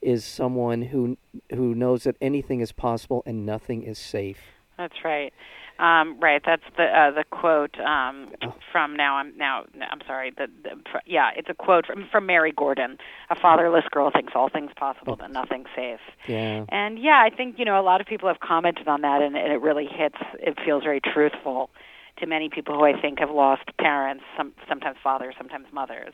is 0.03 0.25
someone 0.25 0.83
who 0.83 1.17
who 1.55 1.75
knows 1.75 2.05
that 2.05 2.17
anything 2.21 2.61
is 2.61 2.73
possible 2.73 3.23
and 3.27 3.47
nothing 3.47 3.83
is 3.83 3.99
safe 3.99 4.41
That's 4.81 5.05
right. 5.05 5.31
Um, 5.81 6.21
right. 6.21 6.43
That's 6.45 6.63
the 6.77 6.85
uh, 6.85 7.11
the 7.11 7.25
quote 7.31 7.79
um, 7.81 8.29
from 8.71 8.95
now. 8.97 9.17
I'm 9.17 9.37
now. 9.37 9.65
I'm 9.91 10.01
sorry. 10.07 10.31
The, 10.37 10.49
the 10.63 10.71
yeah. 11.07 11.31
It's 11.37 11.49
a 11.49 11.55
quote 11.55 11.87
from 11.87 12.07
from 12.13 12.27
Mary 12.27 12.53
Gordon. 12.55 12.99
A 13.31 13.35
fatherless 13.35 13.85
girl 13.91 14.11
thinks 14.11 14.33
all 14.35 14.51
things 14.51 14.71
possible, 14.77 15.17
but 15.17 15.31
nothing 15.31 15.65
safe. 15.75 16.01
yeah 16.27 16.65
And 16.69 16.99
yeah, 16.99 17.23
I 17.25 17.35
think 17.35 17.59
you 17.59 17.65
know 17.65 17.81
a 17.81 17.83
lot 17.83 18.01
of 18.01 18.07
people 18.07 18.29
have 18.29 18.41
commented 18.41 18.89
on 18.89 19.01
that, 19.01 19.23
and, 19.23 19.37
and 19.37 19.53
it 19.53 19.61
really 19.63 19.87
hits. 19.87 20.19
It 20.35 20.59
feels 20.65 20.83
very 20.83 21.01
truthful 21.01 21.71
to 22.19 22.27
many 22.27 22.51
people 22.51 22.75
who 22.75 22.85
I 22.85 23.01
think 23.01 23.19
have 23.19 23.31
lost 23.31 23.63
parents, 23.79 24.25
some 24.37 24.53
sometimes 24.69 24.99
fathers, 25.03 25.35
sometimes 25.39 25.67
mothers, 25.73 26.13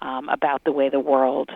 um, 0.00 0.28
about 0.28 0.62
the 0.64 0.72
way 0.72 0.88
the 0.88 1.00
world 1.00 1.50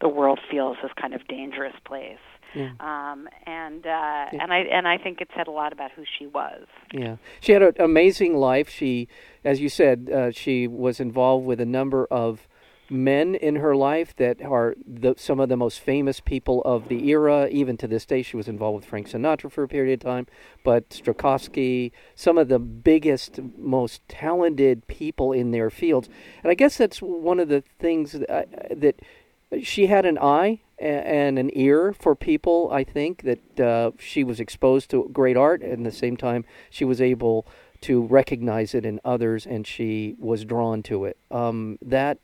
the 0.00 0.08
world 0.08 0.40
feels 0.50 0.76
this 0.82 0.90
kind 1.00 1.14
of 1.14 1.26
dangerous 1.28 1.74
place. 1.86 2.18
Yeah. 2.54 2.70
Um, 2.80 3.28
and 3.46 3.84
uh, 3.86 4.26
and 4.40 4.52
I 4.52 4.58
and 4.70 4.86
I 4.86 4.96
think 4.98 5.20
it 5.20 5.28
said 5.36 5.48
a 5.48 5.50
lot 5.50 5.72
about 5.72 5.90
who 5.92 6.04
she 6.18 6.26
was. 6.26 6.66
Yeah, 6.92 7.16
she 7.40 7.52
had 7.52 7.62
an 7.62 7.74
amazing 7.78 8.36
life. 8.36 8.68
She, 8.68 9.08
as 9.44 9.60
you 9.60 9.68
said, 9.68 10.08
uh, 10.12 10.30
she 10.30 10.68
was 10.68 11.00
involved 11.00 11.46
with 11.46 11.60
a 11.60 11.66
number 11.66 12.06
of 12.10 12.46
men 12.90 13.34
in 13.34 13.56
her 13.56 13.74
life 13.74 14.14
that 14.16 14.42
are 14.42 14.74
the, 14.86 15.14
some 15.16 15.40
of 15.40 15.48
the 15.48 15.56
most 15.56 15.80
famous 15.80 16.20
people 16.20 16.62
of 16.62 16.88
the 16.88 17.08
era. 17.08 17.48
Even 17.50 17.76
to 17.78 17.88
this 17.88 18.04
day, 18.04 18.22
she 18.22 18.36
was 18.36 18.46
involved 18.46 18.76
with 18.76 18.84
Frank 18.84 19.08
Sinatra 19.08 19.50
for 19.50 19.64
a 19.64 19.68
period 19.68 20.00
of 20.00 20.04
time. 20.04 20.26
But 20.62 20.90
Stokowski, 20.90 21.92
some 22.14 22.38
of 22.38 22.48
the 22.48 22.58
biggest, 22.58 23.40
most 23.58 24.06
talented 24.08 24.86
people 24.86 25.32
in 25.32 25.50
their 25.50 25.70
fields. 25.70 26.08
And 26.42 26.50
I 26.50 26.54
guess 26.54 26.76
that's 26.76 26.98
one 26.98 27.40
of 27.40 27.48
the 27.48 27.62
things 27.78 28.12
that, 28.12 28.30
I, 28.30 28.74
that 28.74 29.00
she 29.62 29.86
had 29.86 30.04
an 30.04 30.18
eye 30.18 30.60
and 30.78 31.38
an 31.38 31.50
ear 31.52 31.92
for 31.92 32.14
people. 32.14 32.68
I 32.72 32.84
think 32.84 33.22
that 33.22 33.60
uh, 33.60 33.90
she 33.98 34.24
was 34.24 34.40
exposed 34.40 34.90
to 34.90 35.08
great 35.12 35.36
art, 35.36 35.62
and 35.62 35.86
at 35.86 35.92
the 35.92 35.96
same 35.96 36.16
time, 36.16 36.44
she 36.70 36.84
was 36.84 37.00
able 37.00 37.46
to 37.82 38.02
recognize 38.02 38.74
it 38.74 38.86
in 38.86 39.00
others, 39.04 39.46
and 39.46 39.66
she 39.66 40.16
was 40.18 40.44
drawn 40.44 40.82
to 40.84 41.04
it. 41.04 41.18
Um, 41.30 41.78
that 41.82 42.18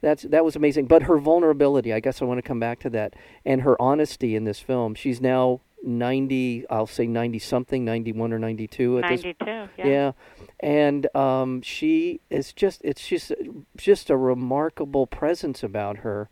that's 0.00 0.22
that 0.24 0.44
was 0.44 0.56
amazing. 0.56 0.86
But 0.86 1.04
her 1.04 1.18
vulnerability, 1.18 1.92
I 1.92 2.00
guess, 2.00 2.20
I 2.20 2.24
want 2.24 2.38
to 2.38 2.42
come 2.42 2.60
back 2.60 2.80
to 2.80 2.90
that, 2.90 3.14
and 3.44 3.62
her 3.62 3.80
honesty 3.80 4.34
in 4.34 4.44
this 4.44 4.60
film. 4.60 4.94
She's 4.94 5.20
now 5.20 5.60
ninety, 5.82 6.64
I'll 6.70 6.86
say 6.86 7.06
ninety 7.06 7.38
something, 7.38 7.84
ninety 7.84 8.12
one 8.12 8.32
or 8.32 8.38
ninety 8.38 8.66
two 8.66 8.98
at 8.98 9.08
this 9.08 9.22
Ninety-two. 9.22 9.68
Yeah. 9.78 9.86
yeah, 9.86 10.12
and 10.60 11.14
um, 11.14 11.62
she 11.62 12.20
is 12.30 12.52
just 12.52 12.80
it's 12.82 13.06
just 13.06 13.32
just 13.76 14.10
a 14.10 14.16
remarkable 14.16 15.06
presence 15.06 15.62
about 15.62 15.98
her. 15.98 16.28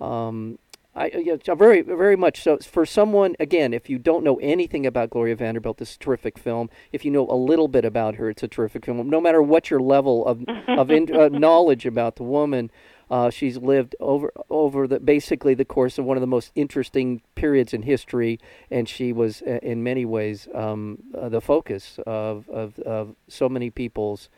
Um, 0.00 0.58
I 0.94 1.06
yeah, 1.06 1.34
it's 1.34 1.48
very 1.48 1.80
very 1.80 2.16
much 2.16 2.42
so 2.42 2.58
for 2.58 2.84
someone 2.84 3.34
again. 3.40 3.72
If 3.72 3.88
you 3.88 3.98
don't 3.98 4.24
know 4.24 4.36
anything 4.36 4.84
about 4.84 5.10
Gloria 5.10 5.36
Vanderbilt, 5.36 5.78
this 5.78 5.90
is 5.90 5.96
a 5.96 5.98
terrific 5.98 6.38
film. 6.38 6.68
If 6.92 7.04
you 7.04 7.10
know 7.10 7.26
a 7.30 7.34
little 7.34 7.68
bit 7.68 7.84
about 7.84 8.16
her, 8.16 8.28
it's 8.28 8.42
a 8.42 8.48
terrific 8.48 8.84
film. 8.84 9.08
No 9.08 9.20
matter 9.20 9.42
what 9.42 9.70
your 9.70 9.80
level 9.80 10.26
of 10.26 10.44
of 10.68 10.90
in, 10.90 11.14
uh, 11.14 11.28
knowledge 11.28 11.86
about 11.86 12.16
the 12.16 12.24
woman, 12.24 12.70
Uh, 13.12 13.28
she's 13.28 13.58
lived 13.58 13.94
over 14.00 14.32
over 14.48 14.86
the 14.88 14.98
basically 14.98 15.54
the 15.54 15.66
course 15.66 15.98
of 15.98 16.04
one 16.06 16.16
of 16.16 16.22
the 16.22 16.26
most 16.26 16.50
interesting 16.54 17.20
periods 17.34 17.74
in 17.74 17.82
history, 17.82 18.38
and 18.70 18.88
she 18.88 19.12
was 19.12 19.42
uh, 19.42 19.58
in 19.62 19.82
many 19.82 20.04
ways 20.06 20.48
um, 20.54 20.96
uh, 21.14 21.28
the 21.28 21.40
focus 21.40 21.98
of, 22.06 22.48
of, 22.48 22.78
of 22.80 23.14
so 23.28 23.48
many 23.50 23.68
people's 23.68 24.30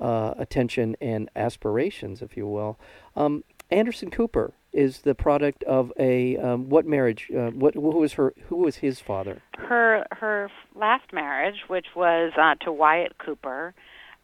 uh, 0.00 0.34
attention 0.36 0.96
and 1.00 1.30
aspirations, 1.36 2.20
if 2.20 2.36
you 2.36 2.46
will. 2.46 2.76
Um, 3.14 3.44
Anderson 3.70 4.10
Cooper 4.10 4.52
is 4.78 5.00
the 5.00 5.14
product 5.14 5.62
of 5.64 5.92
a 5.98 6.36
um, 6.36 6.68
what 6.68 6.86
marriage? 6.86 7.30
Uh, 7.36 7.50
what 7.50 7.74
who 7.74 7.80
was 7.80 8.12
her? 8.14 8.32
Who 8.48 8.56
was 8.56 8.76
his 8.76 9.00
father? 9.00 9.42
Her 9.56 10.06
her 10.12 10.50
last 10.74 11.12
marriage, 11.12 11.56
which 11.68 11.86
was 11.96 12.32
uh, 12.40 12.54
to 12.64 12.72
Wyatt 12.72 13.18
Cooper 13.18 13.74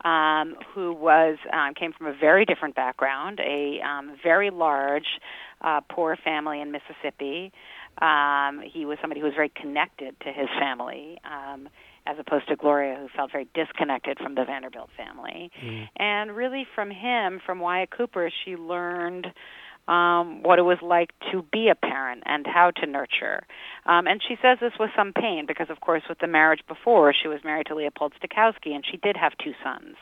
um, 0.05 0.57
who 0.75 0.93
was 0.93 1.39
um, 1.53 1.75
came 1.75 1.93
from 1.93 2.07
a 2.07 2.13
very 2.13 2.45
different 2.45 2.75
background, 2.75 3.41
a 3.41 3.81
um, 3.81 4.17
very 4.23 4.51
large, 4.51 5.07
uh, 5.63 5.81
poor 5.91 6.17
family 6.23 6.61
in 6.61 6.73
Mississippi. 6.73 7.53
Um, 8.01 8.61
he 8.63 8.85
was 8.85 8.99
somebody 9.01 9.21
who 9.21 9.27
was 9.27 9.35
very 9.35 9.49
connected 9.49 10.19
to 10.21 10.33
his 10.33 10.49
family, 10.59 11.19
um, 11.25 11.69
as 12.07 12.17
opposed 12.19 12.49
to 12.49 12.57
Gloria, 12.57 12.97
who 13.01 13.09
felt 13.17 13.33
very 13.33 13.49
disconnected 13.55 14.19
from 14.19 14.35
the 14.35 14.45
Vanderbilt 14.45 14.91
family. 14.97 15.51
Mm. 15.65 15.89
And 15.97 16.37
really, 16.37 16.67
from 16.75 16.91
him, 16.91 17.41
from 17.47 17.61
Wyatt 17.61 17.91
Cooper, 17.91 18.31
she 18.45 18.57
learned 18.57 19.29
um, 19.87 20.43
what 20.43 20.59
it 20.59 20.63
was 20.63 20.79
like 20.83 21.11
to 21.31 21.45
be 21.53 21.69
a 21.69 21.75
parent 21.75 22.23
and 22.27 22.47
how 22.47 22.71
to 22.71 22.87
nurture. 22.87 23.47
Um, 23.87 24.07
and 24.07 24.21
she 24.27 24.37
says 24.41 24.59
this 24.61 24.73
with 24.81 24.91
some 24.97 25.13
pain 25.13 25.45
because, 25.47 25.69
of 25.69 25.81
course, 25.81 26.03
with 26.09 26.19
the 26.19 26.27
marriage 26.27 26.61
before, 26.67 27.13
she 27.13 27.29
was 27.29 27.41
married 27.45 27.67
to 27.67 27.75
Leopold 27.75 28.15
Stokowski, 28.19 28.75
and 28.75 28.85
she 28.91 28.97
did 28.97 29.17
have 29.17 29.33
two 29.43 29.53
sons. 29.63 29.97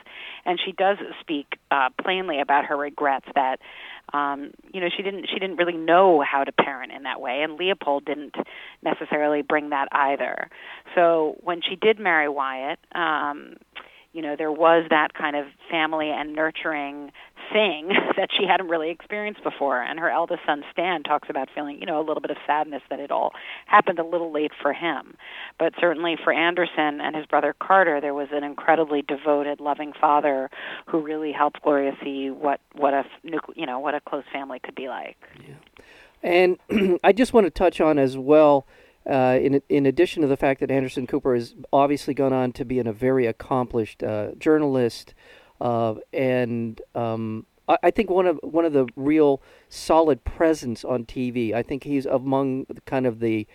And 0.45 0.59
she 0.63 0.71
does 0.71 0.97
speak 1.19 1.57
uh, 1.69 1.89
plainly 2.01 2.39
about 2.39 2.65
her 2.65 2.77
regrets 2.77 3.25
that, 3.35 3.59
um, 4.13 4.51
you 4.73 4.79
know, 4.79 4.87
she 4.95 5.03
didn't 5.03 5.27
she 5.27 5.39
didn't 5.39 5.57
really 5.57 5.77
know 5.77 6.21
how 6.21 6.43
to 6.43 6.51
parent 6.51 6.91
in 6.93 7.03
that 7.03 7.19
way, 7.19 7.41
and 7.41 7.57
Leopold 7.57 8.05
didn't 8.05 8.35
necessarily 8.83 9.41
bring 9.41 9.69
that 9.69 9.87
either. 9.91 10.49
So 10.95 11.37
when 11.41 11.61
she 11.61 11.75
did 11.75 11.99
marry 11.99 12.29
Wyatt. 12.29 12.79
Um, 12.95 13.55
you 14.13 14.21
know 14.21 14.35
there 14.35 14.51
was 14.51 14.85
that 14.89 15.13
kind 15.13 15.35
of 15.35 15.45
family 15.69 16.09
and 16.09 16.33
nurturing 16.33 17.11
thing 17.51 17.89
that 18.17 18.29
she 18.31 18.45
hadn't 18.45 18.67
really 18.67 18.89
experienced 18.89 19.43
before. 19.43 19.81
And 19.81 19.99
her 19.99 20.09
eldest 20.09 20.41
son 20.45 20.63
Stan 20.71 21.03
talks 21.03 21.29
about 21.29 21.49
feeling 21.53 21.79
you 21.79 21.85
know 21.85 21.99
a 21.99 22.05
little 22.05 22.21
bit 22.21 22.31
of 22.31 22.37
sadness 22.45 22.81
that 22.89 22.99
it 22.99 23.11
all 23.11 23.33
happened 23.65 23.99
a 23.99 24.05
little 24.05 24.31
late 24.31 24.51
for 24.61 24.73
him. 24.73 25.15
But 25.59 25.73
certainly 25.79 26.17
for 26.23 26.31
Anderson 26.31 27.01
and 27.01 27.15
his 27.15 27.25
brother 27.25 27.55
Carter 27.59 27.99
there 27.99 28.13
was 28.13 28.29
an 28.31 28.43
incredibly 28.43 29.01
devoted 29.01 29.59
loving 29.59 29.93
father 29.99 30.49
who 30.85 30.99
really 30.99 31.31
helped 31.31 31.61
Gloria 31.61 31.97
see 32.03 32.29
what 32.29 32.59
what 32.73 32.93
a 32.93 33.03
you 33.55 33.65
know 33.65 33.79
what 33.79 33.95
a 33.95 34.01
close 34.01 34.25
family 34.31 34.59
could 34.59 34.75
be 34.75 34.87
like. 34.87 35.17
Yeah. 35.39 36.57
and 36.69 36.99
I 37.03 37.11
just 37.11 37.33
want 37.33 37.45
to 37.47 37.51
touch 37.51 37.81
on 37.81 37.97
as 37.97 38.17
well 38.17 38.65
uh, 39.09 39.37
in 39.41 39.61
in 39.69 39.85
addition 39.85 40.21
to 40.21 40.27
the 40.27 40.37
fact 40.37 40.59
that 40.61 40.71
Anderson 40.71 41.07
Cooper 41.07 41.35
has 41.35 41.55
obviously 41.71 42.13
gone 42.13 42.33
on 42.33 42.51
to 42.53 42.65
be 42.65 42.79
a 42.79 42.93
very 42.93 43.25
accomplished 43.25 44.03
uh, 44.03 44.31
journalist, 44.37 45.13
uh, 45.59 45.95
and 46.13 46.81
um, 46.95 47.45
I, 47.67 47.77
I, 47.83 47.91
think 47.91 48.09
one 48.09 48.27
of 48.27 48.39
one 48.43 48.65
of 48.65 48.73
the 48.73 48.87
real 48.95 49.41
solid 49.69 50.23
presence 50.23 50.85
on 50.85 51.05
TV. 51.05 51.53
I 51.53 51.63
think 51.63 51.83
he's 51.83 52.05
among 52.05 52.65
kind 52.85 53.05
of 53.05 53.19
the 53.19 53.47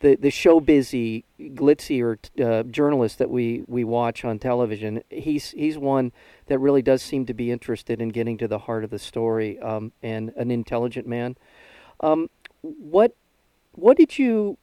the, 0.00 0.16
the 0.16 0.30
show 0.30 0.60
busy, 0.60 1.24
glitzier 1.40 2.18
uh, 2.42 2.62
journalists 2.64 3.16
that 3.16 3.30
we, 3.30 3.64
we 3.66 3.84
watch 3.84 4.24
on 4.24 4.38
television. 4.38 5.02
He's 5.08 5.50
he's 5.52 5.78
one 5.78 6.12
that 6.46 6.58
really 6.58 6.82
does 6.82 7.02
seem 7.02 7.26
to 7.26 7.34
be 7.34 7.50
interested 7.50 8.00
in 8.02 8.10
getting 8.10 8.36
to 8.38 8.48
the 8.48 8.60
heart 8.60 8.84
of 8.84 8.90
the 8.90 8.98
story, 8.98 9.58
um, 9.60 9.92
and 10.02 10.32
an 10.36 10.50
intelligent 10.50 11.06
man. 11.06 11.36
Um, 12.00 12.28
what 12.60 13.16
what 13.72 13.96
did 13.96 14.18
you 14.18 14.58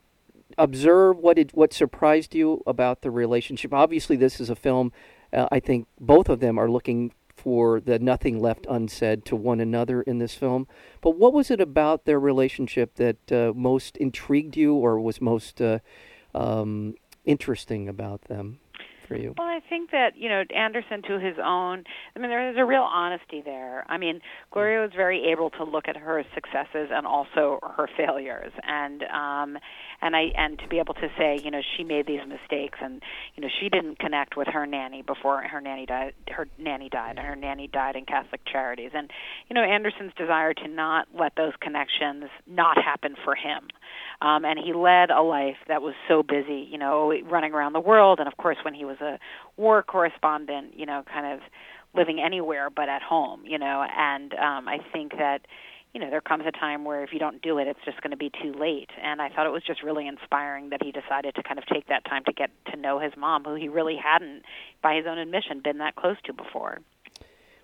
observe 0.58 1.17
what 1.17 1.36
did 1.36 1.51
what 1.53 1.74
surprised 1.74 2.34
you 2.34 2.63
about 2.65 3.01
the 3.01 3.12
relationship? 3.12 3.74
Obviously, 3.74 4.15
this 4.15 4.39
is 4.39 4.50
a 4.50 4.55
film. 4.55 4.91
Uh, 5.34 5.48
I 5.51 5.60
think 5.60 5.88
both 6.00 6.29
of 6.29 6.39
them 6.39 6.58
are 6.58 6.70
looking 6.70 7.12
for 7.36 7.79
the 7.79 7.98
nothing 7.98 8.39
left 8.39 8.67
unsaid 8.70 9.25
to 9.25 9.36
one 9.36 9.60
another 9.60 10.01
in 10.03 10.20
this 10.20 10.36
film. 10.36 10.67
But 11.01 11.17
what 11.17 11.34
was 11.34 11.50
it 11.50 11.60
about 11.60 12.05
their 12.05 12.20
relationship 12.20 12.96
that 12.96 13.31
uh, 13.31 13.51
most 13.55 13.98
intrigued 13.98 14.55
you, 14.55 14.75
or 14.75 15.00
was 15.00 15.20
most 15.20 15.62
uh, 15.62 15.79
um, 16.36 16.96
interesting 17.25 17.89
about 17.89 18.24
them? 18.24 18.61
For 19.12 19.18
you? 19.18 19.34
Well, 19.38 19.48
I 19.48 19.60
think 19.68 19.91
that 19.91 20.15
you 20.15 20.30
know 20.30 20.44
Anderson, 20.56 21.01
to 21.03 21.20
his 21.20 21.36
own. 21.44 21.84
I 22.15 22.20
mean, 22.20 22.30
there's 22.30 22.58
a 22.58 22.65
real 22.65 22.84
honesty 22.84 23.41
there. 23.44 23.86
I 23.89 23.98
mean, 23.98 24.22
Gloria 24.51 24.82
was 24.82 24.91
very 24.96 25.32
able 25.32 25.50
to 25.51 25.63
look 25.63 25.88
at 25.88 25.98
her 25.98 26.24
successes 26.34 26.89
and 26.91 27.06
also 27.06 27.60
her 27.77 27.88
failures, 27.98 28.53
and 28.63 29.03
um, 29.03 29.58
and 30.01 30.15
I 30.15 30.32
and 30.36 30.58
to 30.60 30.68
be 30.68 30.80
able 30.80 30.94
to 30.96 31.10
say, 31.18 31.39
you 31.44 31.51
know, 31.51 31.62
she 31.77 31.84
made 31.84 32.08
these 32.08 32.22
mistakes, 32.27 32.80
and 32.82 33.01
you 33.36 33.41
know, 33.41 33.50
she 33.60 33.70
didn't 33.70 34.00
connect 34.00 34.38
with 34.38 34.48
her 34.48 34.65
nanny 34.65 35.01
before 35.01 35.41
her 35.41 35.62
nanny 35.62 35.86
died. 35.86 36.13
Her 36.30 36.48
nanny 36.58 36.89
died, 36.89 37.18
and 37.18 37.27
her 37.27 37.36
nanny 37.36 37.68
died 37.68 37.96
in 37.96 38.06
Catholic 38.06 38.41
Charities, 38.46 38.91
and 38.94 39.12
you 39.50 39.53
know, 39.53 39.63
Anderson's 39.63 40.13
desire 40.18 40.53
to 40.53 40.68
not 40.68 41.08
let 41.18 41.34
those 41.36 41.53
connections 41.60 42.25
not 42.48 42.77
happen 42.77 43.15
for 43.24 43.36
him. 43.36 43.68
Um, 44.22 44.46
and 44.46 44.60
he 44.60 44.74
led 44.74 45.10
a 45.10 45.22
life 45.22 45.58
that 45.68 45.82
was 45.82 45.96
so 46.08 46.22
busy, 46.22 46.68
you 46.70 46.78
know, 46.78 47.12
running 47.24 47.54
around 47.54 47.74
the 47.74 47.80
world. 47.80 48.20
And 48.20 48.28
of 48.28 48.38
course, 48.38 48.58
when 48.63 48.75
he 48.75 48.86
was 48.86 48.98
a 49.01 49.18
war 49.58 49.82
correspondent, 49.82 50.78
you 50.78 50.86
know, 50.86 51.04
kind 51.12 51.34
of 51.34 51.40
living 51.96 52.22
anywhere 52.24 52.70
but 52.70 52.88
at 52.88 53.01
home, 53.01 53.42
you 53.46 53.58
know. 53.58 53.84
And 53.98 54.34
um, 54.34 54.68
I 54.68 54.78
think 54.94 55.13
that, 55.18 55.40
you 55.94 56.00
know, 56.00 56.10
there 56.10 56.22
comes 56.22 56.44
a 56.48 56.51
time 56.51 56.86
where 56.86 57.04
if 57.04 57.12
you 57.12 57.20
don't 57.20 57.42
do 57.42 57.58
it, 57.58 57.68
it's 57.68 57.80
just 57.84 58.00
going 58.01 58.12
to 58.12 58.18
be 58.18 58.30
too 58.30 58.54
late. 58.54 58.90
And 59.04 59.22
I 59.22 59.30
thought 59.30 59.48
it 59.48 59.51
was 59.51 59.63
just 59.66 59.82
really 59.82 60.08
inspiring 60.08 60.70
that 60.70 60.84
he 60.84 60.92
decided 60.92 61.36
to 61.36 61.44
kind 61.44 61.58
of 61.58 61.66
take 61.66 61.88
that 61.88 62.06
time 62.06 62.24
to 62.25 62.34
get 62.34 62.51
to 62.72 62.78
know 62.78 63.00
his 63.00 63.13
mom, 63.18 63.44
who 63.44 63.56
he 63.56 63.70
really 63.70 63.98
hadn't, 64.01 64.44
by 64.84 64.96
his 64.96 65.06
own 65.08 65.18
admission, 65.18 65.62
been 65.63 65.80
that 65.80 65.96
close 65.96 66.18
to 66.25 66.34
before. 66.34 66.80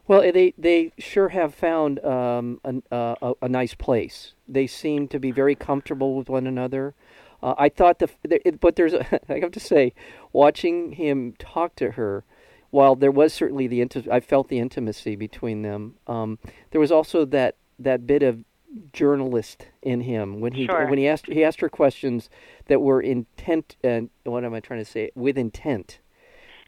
Well, 0.08 0.22
they 0.22 0.54
they 0.58 0.94
sure 0.98 1.30
have 1.30 1.54
found 1.54 2.04
um, 2.04 2.62
a, 2.64 2.82
a, 3.22 3.34
a 3.42 3.50
nice 3.50 3.74
place. 3.74 4.34
They 4.48 4.68
seem 4.68 5.08
to 5.10 5.20
be 5.20 5.32
very 5.32 5.56
comfortable 5.56 6.16
with 6.16 6.30
one 6.30 6.48
another. 6.48 6.96
Uh, 7.44 7.54
I 7.58 7.70
thought 7.70 8.00
the, 8.00 8.10
it, 8.24 8.60
but 8.60 8.76
there's 8.78 8.94
a, 8.94 9.20
I 9.32 9.40
have 9.40 9.52
to 9.52 9.60
say, 9.60 9.94
watching 10.32 10.94
him 10.94 11.34
talk 11.38 11.76
to 11.76 11.92
her, 11.92 12.24
while 12.72 12.96
there 12.96 13.12
was 13.12 13.34
certainly 13.34 13.68
the 13.68 13.86
I 14.10 14.20
felt 14.22 14.48
the 14.48 14.60
intimacy 14.60 15.16
between 15.16 15.62
them. 15.62 15.96
Um, 16.08 16.40
there 16.72 16.82
was 16.82 16.92
also 16.92 17.26
that 17.26 17.56
that 17.78 18.08
bit 18.08 18.24
of 18.24 18.44
journalist 18.94 19.68
in 19.82 20.02
him 20.02 20.40
when 20.40 20.54
he 20.54 20.66
sure. 20.66 20.88
when 20.88 21.00
he 21.00 21.08
asked 21.08 21.28
he 21.28 21.44
asked 21.44 21.62
her 21.62 21.70
questions 21.70 22.30
that 22.68 22.82
were 22.82 23.02
intent 23.02 23.76
and 23.84 24.10
what 24.24 24.44
am 24.44 24.54
I 24.54 24.60
trying 24.60 24.80
to 24.80 24.86
say 24.86 25.10
with 25.16 25.38
intent 25.38 26.00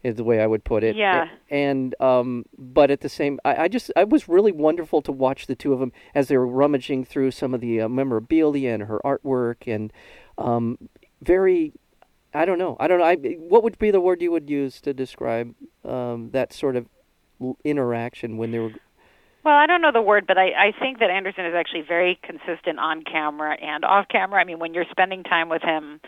is 0.02 0.16
the 0.16 0.24
way 0.24 0.40
I 0.40 0.46
would 0.46 0.64
put 0.64 0.84
it. 0.84 0.96
Yeah. 0.96 1.28
And 1.50 1.94
um, 2.00 2.44
but 2.56 2.90
at 2.90 3.00
the 3.00 3.08
same, 3.08 3.38
I, 3.44 3.64
I 3.64 3.68
just 3.68 3.90
I 3.96 4.04
was 4.04 4.28
really 4.28 4.52
wonderful 4.52 5.02
to 5.02 5.12
watch 5.12 5.46
the 5.46 5.54
two 5.54 5.72
of 5.72 5.80
them 5.80 5.92
as 6.14 6.28
they 6.28 6.36
were 6.36 6.46
rummaging 6.46 7.04
through 7.04 7.30
some 7.32 7.54
of 7.54 7.60
the 7.60 7.82
uh, 7.82 7.88
memorabilia 7.88 8.70
and 8.70 8.84
her 8.84 9.00
artwork 9.04 9.66
and 9.66 9.92
um, 10.38 10.78
very. 11.22 11.72
I 12.32 12.44
don't 12.44 12.58
know. 12.58 12.76
I 12.78 12.86
don't 12.86 13.00
know. 13.00 13.06
I, 13.06 13.16
what 13.16 13.64
would 13.64 13.76
be 13.80 13.90
the 13.90 14.00
word 14.00 14.22
you 14.22 14.30
would 14.30 14.48
use 14.48 14.80
to 14.82 14.94
describe 14.94 15.52
um, 15.84 16.30
that 16.30 16.52
sort 16.52 16.76
of 16.76 16.86
interaction 17.64 18.36
when 18.36 18.52
they 18.52 18.60
were 18.60 18.70
well, 19.44 19.54
I 19.54 19.66
don't 19.66 19.80
know 19.80 19.92
the 19.92 20.02
word, 20.02 20.26
but 20.26 20.36
I, 20.36 20.48
I 20.48 20.72
think 20.78 20.98
that 20.98 21.08
Anderson 21.08 21.46
is 21.46 21.54
actually 21.54 21.82
very 21.82 22.18
consistent 22.22 22.78
on 22.78 23.02
camera 23.02 23.56
and 23.60 23.84
off 23.86 24.06
camera. 24.08 24.38
I 24.40 24.44
mean, 24.44 24.58
when 24.58 24.74
you're 24.74 24.84
spending 24.90 25.22
time 25.22 25.48
with 25.48 25.62
him, 25.62 26.00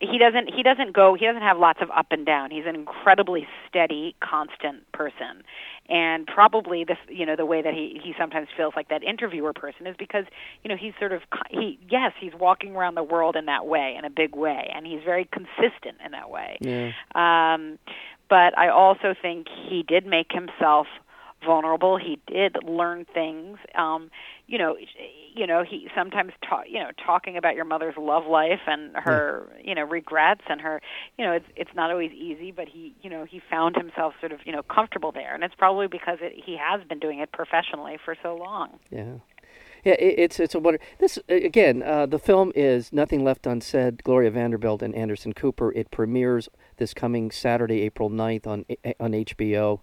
he 0.00 0.18
doesn't 0.18 0.52
he 0.54 0.62
doesn't 0.62 0.94
go 0.94 1.14
he 1.14 1.26
doesn't 1.26 1.42
have 1.42 1.58
lots 1.58 1.80
of 1.82 1.90
up 1.90 2.06
and 2.10 2.24
down. 2.24 2.50
He's 2.50 2.64
an 2.66 2.74
incredibly 2.74 3.46
steady 3.68 4.14
constant 4.20 4.90
person. 4.92 5.42
And 5.88 6.26
probably 6.26 6.84
this 6.84 6.96
you 7.08 7.26
know 7.26 7.36
the 7.36 7.44
way 7.46 7.62
that 7.62 7.74
he 7.74 8.00
he 8.02 8.14
sometimes 8.18 8.48
feels 8.56 8.72
like 8.74 8.88
that 8.88 9.02
interviewer 9.02 9.52
person 9.52 9.86
is 9.86 9.94
because 9.98 10.24
you 10.64 10.68
know 10.68 10.76
he's 10.76 10.94
sort 10.98 11.12
of 11.12 11.22
he 11.50 11.78
yes 11.90 12.12
he's 12.18 12.32
walking 12.34 12.74
around 12.74 12.94
the 12.94 13.02
world 13.02 13.36
in 13.36 13.46
that 13.46 13.66
way 13.66 13.94
in 13.98 14.04
a 14.04 14.10
big 14.10 14.34
way. 14.34 14.70
And 14.74 14.86
he's 14.86 15.02
very 15.04 15.28
consistent 15.30 15.98
in 16.04 16.12
that 16.12 16.30
way. 16.30 16.56
Yeah. 16.60 16.92
um 17.14 17.78
but 18.28 18.58
i 18.58 18.68
also 18.68 19.14
think 19.20 19.46
he 19.68 19.82
did 19.82 20.06
make 20.06 20.32
himself 20.32 20.86
vulnerable. 21.44 21.98
He 21.98 22.18
did 22.26 22.56
learn 22.64 23.06
things. 23.12 23.58
Um, 23.74 24.10
you 24.46 24.58
know, 24.58 24.76
you 25.34 25.46
know, 25.46 25.64
he 25.68 25.88
sometimes 25.94 26.32
talk, 26.48 26.64
you 26.68 26.78
know, 26.78 26.90
talking 27.04 27.36
about 27.36 27.54
your 27.54 27.64
mother's 27.64 27.96
love 27.98 28.26
life 28.26 28.60
and 28.66 28.96
her, 28.96 29.48
yeah. 29.56 29.68
you 29.68 29.74
know, 29.74 29.82
regrets 29.82 30.42
and 30.48 30.60
her, 30.60 30.80
you 31.18 31.24
know, 31.24 31.32
it's 31.32 31.46
it's 31.56 31.70
not 31.74 31.90
always 31.90 32.12
easy, 32.12 32.52
but 32.52 32.68
he, 32.68 32.94
you 33.02 33.10
know, 33.10 33.24
he 33.24 33.40
found 33.50 33.76
himself 33.76 34.14
sort 34.20 34.32
of, 34.32 34.40
you 34.44 34.52
know, 34.52 34.62
comfortable 34.62 35.12
there, 35.12 35.34
and 35.34 35.44
it's 35.44 35.54
probably 35.54 35.88
because 35.88 36.18
it, 36.20 36.32
he 36.44 36.56
has 36.56 36.86
been 36.88 36.98
doing 36.98 37.18
it 37.18 37.32
professionally 37.32 37.98
for 38.04 38.16
so 38.22 38.36
long. 38.36 38.78
Yeah. 38.90 39.14
Yeah, 39.84 39.94
it, 40.00 40.14
it's 40.18 40.40
it's 40.40 40.54
a 40.54 40.58
wonder. 40.58 40.80
This 40.98 41.16
again, 41.28 41.80
uh, 41.80 42.06
the 42.06 42.18
film 42.18 42.50
is 42.56 42.92
Nothing 42.92 43.22
Left 43.22 43.46
Unsaid. 43.46 44.02
Gloria 44.02 44.32
Vanderbilt 44.32 44.82
and 44.82 44.92
Anderson 44.96 45.32
Cooper. 45.32 45.72
It 45.72 45.92
premieres 45.92 46.48
this 46.78 46.92
coming 46.92 47.30
Saturday, 47.30 47.82
April 47.82 48.10
9th 48.10 48.48
on 48.48 48.64
on 48.98 49.12
HBO. 49.12 49.78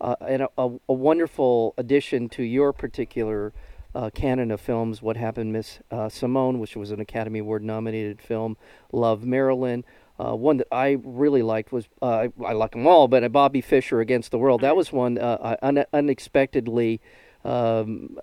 Uh, 0.00 0.16
and 0.20 0.42
a, 0.42 0.48
a, 0.56 0.70
a, 0.88 0.92
wonderful 0.92 1.74
addition 1.76 2.28
to 2.30 2.42
your 2.42 2.72
particular 2.72 3.52
uh, 3.94 4.10
canon 4.14 4.50
of 4.50 4.60
films. 4.60 5.02
What 5.02 5.16
Happened, 5.16 5.52
Miss 5.52 5.80
uh, 5.90 6.08
Simone, 6.08 6.58
which 6.58 6.76
was 6.76 6.90
an 6.90 7.00
Academy 7.00 7.40
Award 7.40 7.64
nominated 7.64 8.20
film. 8.20 8.56
Love 8.92 9.24
Marilyn. 9.24 9.84
Uh, 10.20 10.34
one 10.34 10.56
that 10.56 10.66
I 10.72 10.98
really 11.02 11.42
liked 11.42 11.72
was 11.72 11.88
uh, 12.02 12.28
I 12.44 12.52
like 12.52 12.72
them 12.72 12.86
all, 12.86 13.08
but 13.08 13.30
Bobby 13.30 13.60
Fischer 13.60 14.00
Against 14.00 14.30
the 14.30 14.38
World. 14.38 14.60
That 14.60 14.76
was 14.76 14.92
one 14.92 15.18
uh, 15.18 15.56
un- 15.62 15.84
unexpectedly. 15.92 17.00
Um, 17.44 18.18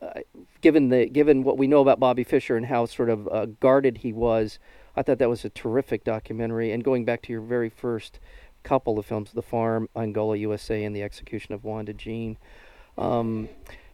given 0.59 0.89
the 0.89 1.05
given 1.07 1.43
what 1.43 1.57
we 1.57 1.67
know 1.67 1.79
about 1.79 1.99
Bobby 1.99 2.25
Fischer 2.25 2.57
and 2.57 2.65
how 2.65 2.85
sort 2.85 3.09
of 3.09 3.59
guarded 3.61 3.99
he 3.99 4.11
was, 4.11 4.59
I 4.95 5.01
thought 5.03 5.19
that 5.19 5.29
was 5.29 5.45
a 5.45 5.49
terrific 5.49 6.03
documentary. 6.03 6.71
And 6.71 6.83
going 6.83 7.05
back 7.05 7.21
to 7.23 7.31
your 7.31 7.41
very 7.41 7.69
first 7.69 8.19
couple 8.65 8.99
of 8.99 9.05
films, 9.05 9.31
The 9.31 9.41
Farm, 9.41 9.87
Angola, 9.95 10.35
USA, 10.35 10.83
and 10.83 10.93
The 10.93 11.03
Execution 11.03 11.53
of 11.53 11.63
Wanda 11.63 11.93
Jean. 11.93 12.37
Um, 12.97 13.47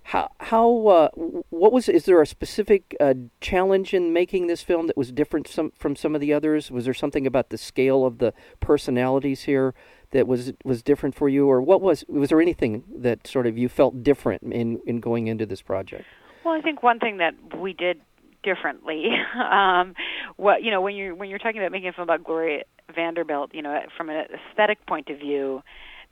how 0.03 0.29
how 0.39 0.87
uh, 0.87 1.09
what 1.49 1.71
was 1.71 1.87
is 1.87 2.05
there 2.05 2.21
a 2.21 2.25
specific 2.25 2.95
uh, 2.99 3.13
challenge 3.39 3.93
in 3.93 4.11
making 4.11 4.47
this 4.47 4.63
film 4.63 4.87
that 4.87 4.97
was 4.97 5.11
different 5.11 5.47
some, 5.47 5.71
from 5.77 5.95
some 5.95 6.15
of 6.15 6.21
the 6.21 6.33
others? 6.33 6.71
Was 6.71 6.85
there 6.85 6.93
something 6.93 7.27
about 7.27 7.49
the 7.49 7.57
scale 7.57 8.05
of 8.05 8.17
the 8.17 8.33
personalities 8.59 9.43
here 9.43 9.75
that 10.09 10.27
was 10.27 10.53
was 10.63 10.81
different 10.81 11.13
for 11.13 11.29
you, 11.29 11.47
or 11.47 11.61
what 11.61 11.81
was 11.81 12.03
was 12.07 12.29
there 12.29 12.41
anything 12.41 12.83
that 12.97 13.27
sort 13.27 13.45
of 13.45 13.57
you 13.57 13.69
felt 13.69 14.03
different 14.03 14.41
in 14.41 14.81
in 14.87 14.99
going 14.99 15.27
into 15.27 15.45
this 15.45 15.61
project? 15.61 16.05
Well, 16.43 16.55
I 16.55 16.61
think 16.61 16.81
one 16.81 16.99
thing 16.99 17.17
that 17.17 17.35
we 17.57 17.73
did 17.73 18.01
differently. 18.43 19.05
um, 19.35 19.93
what 20.37 20.63
you 20.63 20.71
know 20.71 20.81
when 20.81 20.95
you're 20.95 21.15
when 21.15 21.29
you're 21.29 21.39
talking 21.39 21.61
about 21.61 21.71
making 21.71 21.89
a 21.89 21.93
film 21.93 22.03
about 22.03 22.23
Gloria 22.23 22.63
Vanderbilt, 22.93 23.53
you 23.53 23.61
know, 23.61 23.79
from 23.97 24.09
an 24.09 24.25
aesthetic 24.49 24.85
point 24.85 25.09
of 25.09 25.19
view, 25.19 25.61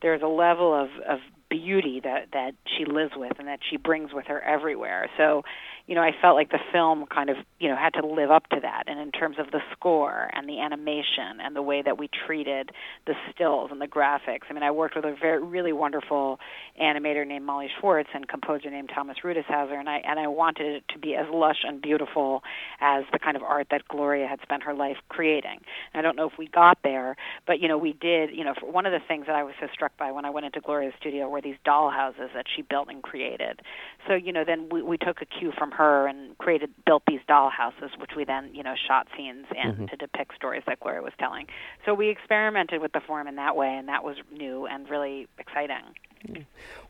there's 0.02 0.22
a 0.22 0.28
level 0.28 0.74
of 0.74 0.90
of 1.08 1.20
beauty 1.50 2.00
that 2.04 2.28
that 2.34 2.52
she 2.78 2.86
lives 2.86 3.14
with 3.16 3.34
and 3.40 3.48
that 3.48 3.60
she 3.70 3.78
brings 3.78 4.14
with 4.14 4.28
her 4.28 4.42
everywhere. 4.42 5.10
So, 5.18 5.44
you 5.88 5.96
know, 5.96 6.02
I 6.02 6.12
felt 6.22 6.36
like 6.36 6.52
the 6.52 6.60
film 6.72 7.06
kind 7.08 7.30
of, 7.30 7.38
you 7.60 7.68
know, 7.68 7.76
had 7.76 7.94
to 8.00 8.06
live 8.06 8.30
up 8.30 8.48
to 8.50 8.60
that. 8.62 8.84
And 8.88 9.00
in 9.00 9.12
terms 9.12 9.38
of 9.40 9.52
the 9.52 9.60
score 9.72 10.30
and 10.34 10.48
the 10.48 10.60
animation 10.62 11.42
and 11.44 11.56
the 11.56 11.62
way 11.62 11.82
that 11.82 11.98
we 11.98 12.10
treated 12.28 12.72
the 13.08 13.14
stills 13.34 13.72
and 13.72 13.82
the 13.82 13.88
graphics. 13.88 14.42
I 14.50 14.54
mean, 14.54 14.64
I 14.64 14.72
worked 14.72 14.96
with 14.96 15.06
a 15.06 15.16
very 15.20 15.44
really 15.44 15.74
wonderful 15.74 16.40
animator 16.82 17.26
named 17.26 17.46
Molly 17.46 17.70
Schwartz 17.80 18.10
and 18.14 18.28
composer 18.28 18.70
named 18.70 18.92
Thomas 18.94 19.18
Rudishauser, 19.24 19.80
and 19.80 19.90
I 19.90 19.98
and 20.06 20.20
I 20.20 20.28
wanted 20.28 20.68
it 20.68 20.84
to 20.94 21.00
be 21.00 21.16
as 21.16 21.26
lush 21.32 21.64
and 21.64 21.82
beautiful 21.82 22.44
as 22.80 23.04
the 23.12 23.20
kind 23.20 23.36
of 23.36 23.44
art 23.44 23.68
that 23.72 23.88
Gloria 23.88 24.28
had 24.28 24.40
spent 24.42 24.64
her 24.64 24.74
life 24.74 24.98
creating. 25.10 25.60
And 25.94 26.00
I 26.00 26.02
don't 26.02 26.16
know 26.16 26.28
if 26.28 26.38
we 26.38 26.48
got 26.48 26.78
there, 26.84 27.16
but 27.48 27.60
you 27.60 27.68
know, 27.68 27.78
we 27.78 27.94
did. 27.94 28.30
You 28.32 28.44
know, 28.44 28.54
one 28.62 28.86
of 28.86 28.92
the 28.92 29.00
things 29.08 29.26
that 29.26 29.36
I 29.36 29.44
was 29.44 29.54
so 29.60 29.68
struck 29.74 29.98
by 29.98 30.12
when 30.12 30.26
I 30.26 30.30
went 30.30 30.46
into 30.46 30.62
Gloria's 30.62 30.94
studio 31.00 31.28
were 31.40 31.50
these 31.50 31.60
doll 31.66 31.90
houses 31.90 32.30
that 32.34 32.46
she 32.54 32.62
built 32.62 32.90
and 32.90 33.02
created. 33.02 33.62
So 34.08 34.14
you 34.14 34.32
know, 34.32 34.44
then 34.46 34.70
we, 34.70 34.82
we 34.82 34.98
took 34.98 35.22
a 35.22 35.26
cue 35.26 35.52
from 35.58 35.72
her 35.72 36.08
and 36.08 36.38
created 36.38 36.70
built 36.86 37.04
these 37.08 37.22
doll 37.28 37.50
houses, 37.50 37.92
which 38.00 38.12
we 38.16 38.26
then 38.26 38.54
you 38.54 38.64
know 38.64 38.76
shot 38.88 39.08
scenes 39.16 39.46
in 39.52 39.72
mm-hmm. 39.72 39.86
to 39.86 39.96
depict 39.96 40.36
stories 40.36 40.64
that 40.68 40.80
Gloria 40.80 41.02
was 41.02 41.14
telling. 41.20 41.48
So 41.86 41.94
we 41.94 42.10
experimented 42.10 42.82
with 42.82 42.94
the 42.94 43.02
form 43.02 43.28
in 43.28 43.36
that 43.36 43.56
way, 43.56 43.76
and 43.76 43.88
that 43.88 44.04
was 44.04 44.18
new 44.32 44.66
and 44.66 44.90
really 44.90 45.28
exciting. 45.38 45.96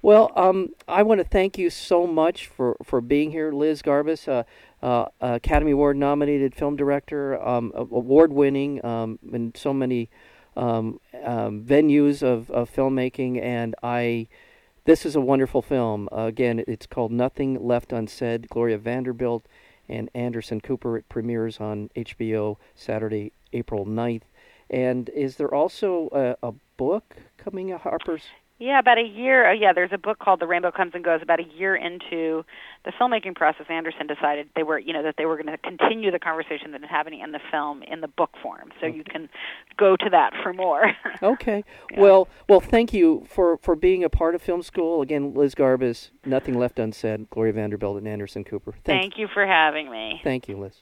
Well, 0.01 0.32
um, 0.36 0.70
I 0.88 1.03
want 1.03 1.20
to 1.20 1.24
thank 1.24 1.58
you 1.60 1.70
so 1.70 2.08
much 2.08 2.48
for, 2.48 2.75
for 2.84 3.00
being 3.00 3.29
here, 3.29 3.51
Liz 3.51 3.84
Garbus, 3.84 4.27
uh, 4.27 4.44
uh, 4.84 5.06
Academy 5.22 5.72
Award 5.72 5.98
nominated 5.98 6.56
film 6.56 6.75
director, 6.75 7.39
um, 7.48 7.72
award 7.75 8.34
winning 8.34 8.84
um, 8.84 9.20
in 9.32 9.53
so 9.56 9.72
many 9.72 10.10
um, 10.60 11.00
um, 11.24 11.63
venues 11.63 12.22
of, 12.22 12.51
of 12.51 12.74
filmmaking, 12.74 13.42
and 13.42 13.75
I. 13.82 14.28
This 14.86 15.06
is 15.06 15.16
a 15.16 15.22
wonderful 15.22 15.62
film. 15.62 16.10
Uh, 16.12 16.22
again, 16.22 16.63
it's 16.68 16.88
called 16.88 17.12
Nothing 17.12 17.63
Left 17.66 17.94
Unsaid. 17.94 18.50
Gloria 18.50 18.78
Vanderbilt 18.78 19.46
and 19.88 20.10
Anderson 20.16 20.62
Cooper. 20.62 20.98
It 20.98 21.08
premieres 21.10 21.60
on 21.60 21.89
HBO 21.96 22.58
Saturday, 22.75 23.34
April 23.54 23.86
9th. 23.86 24.24
And 24.69 25.10
is 25.10 25.36
there 25.36 25.54
also 25.54 26.10
a, 26.12 26.48
a 26.48 26.54
book 26.78 27.17
coming 27.38 27.72
out, 27.72 27.82
Harper's? 27.82 28.24
Yeah, 28.60 28.78
about 28.80 28.98
a 28.98 29.04
year. 29.04 29.50
Oh, 29.50 29.54
yeah, 29.54 29.72
there's 29.72 29.93
a 29.93 29.98
book 29.98 30.19
called 30.19 30.41
The 30.41 30.48
Rainbow 30.48 30.72
Comes 30.72 30.91
and 30.93 31.02
Goes. 31.02 31.22
About 31.22 31.39
a 31.39 31.45
year 31.58 31.78
into 31.78 32.43
the 32.84 32.91
filmmaking 33.00 33.34
process, 33.36 33.67
Anderson 33.69 34.06
decided 34.06 34.50
they 34.54 34.63
were, 34.63 34.78
you 34.78 34.91
know, 34.91 35.02
that 35.02 35.15
they 35.17 35.26
were 35.26 35.41
going 35.41 35.48
to 35.48 35.58
continue 35.58 36.12
the 36.12 36.19
conversation 36.19 36.72
that 36.74 36.82
had 36.82 36.89
happening 36.89 37.22
in 37.22 37.32
the 37.32 37.39
film 37.50 37.84
in 37.84 38.02
the 38.02 38.10
book 38.10 38.32
form. 38.43 38.72
So 38.82 38.88
okay. 38.88 38.98
you 38.98 39.06
can 39.06 39.30
go 39.78 39.95
to 39.95 40.10
that 40.12 40.34
for 40.43 40.52
more. 40.52 40.91
okay. 41.24 41.63
Yeah. 41.91 42.02
Well, 42.02 42.28
well, 42.50 42.60
thank 42.60 42.93
you 42.93 43.26
for 43.30 43.58
for 43.60 43.78
being 43.78 44.04
a 44.04 44.10
part 44.10 44.36
of 44.36 44.41
film 44.41 44.62
school. 44.62 45.02
Again, 45.02 45.34
Liz 45.34 45.56
Garbus, 45.56 46.10
Nothing 46.26 46.60
Left 46.60 46.80
Unsaid, 46.80 47.30
Gloria 47.30 47.54
Vanderbilt, 47.54 47.98
and 47.98 48.08
Anderson 48.10 48.43
Cooper. 48.43 48.74
Thank, 48.84 49.02
thank 49.02 49.17
you 49.17 49.30
for 49.34 49.48
having 49.48 49.89
me. 49.89 50.19
Thank 50.22 50.50
you, 50.50 50.58
Liz. 50.58 50.82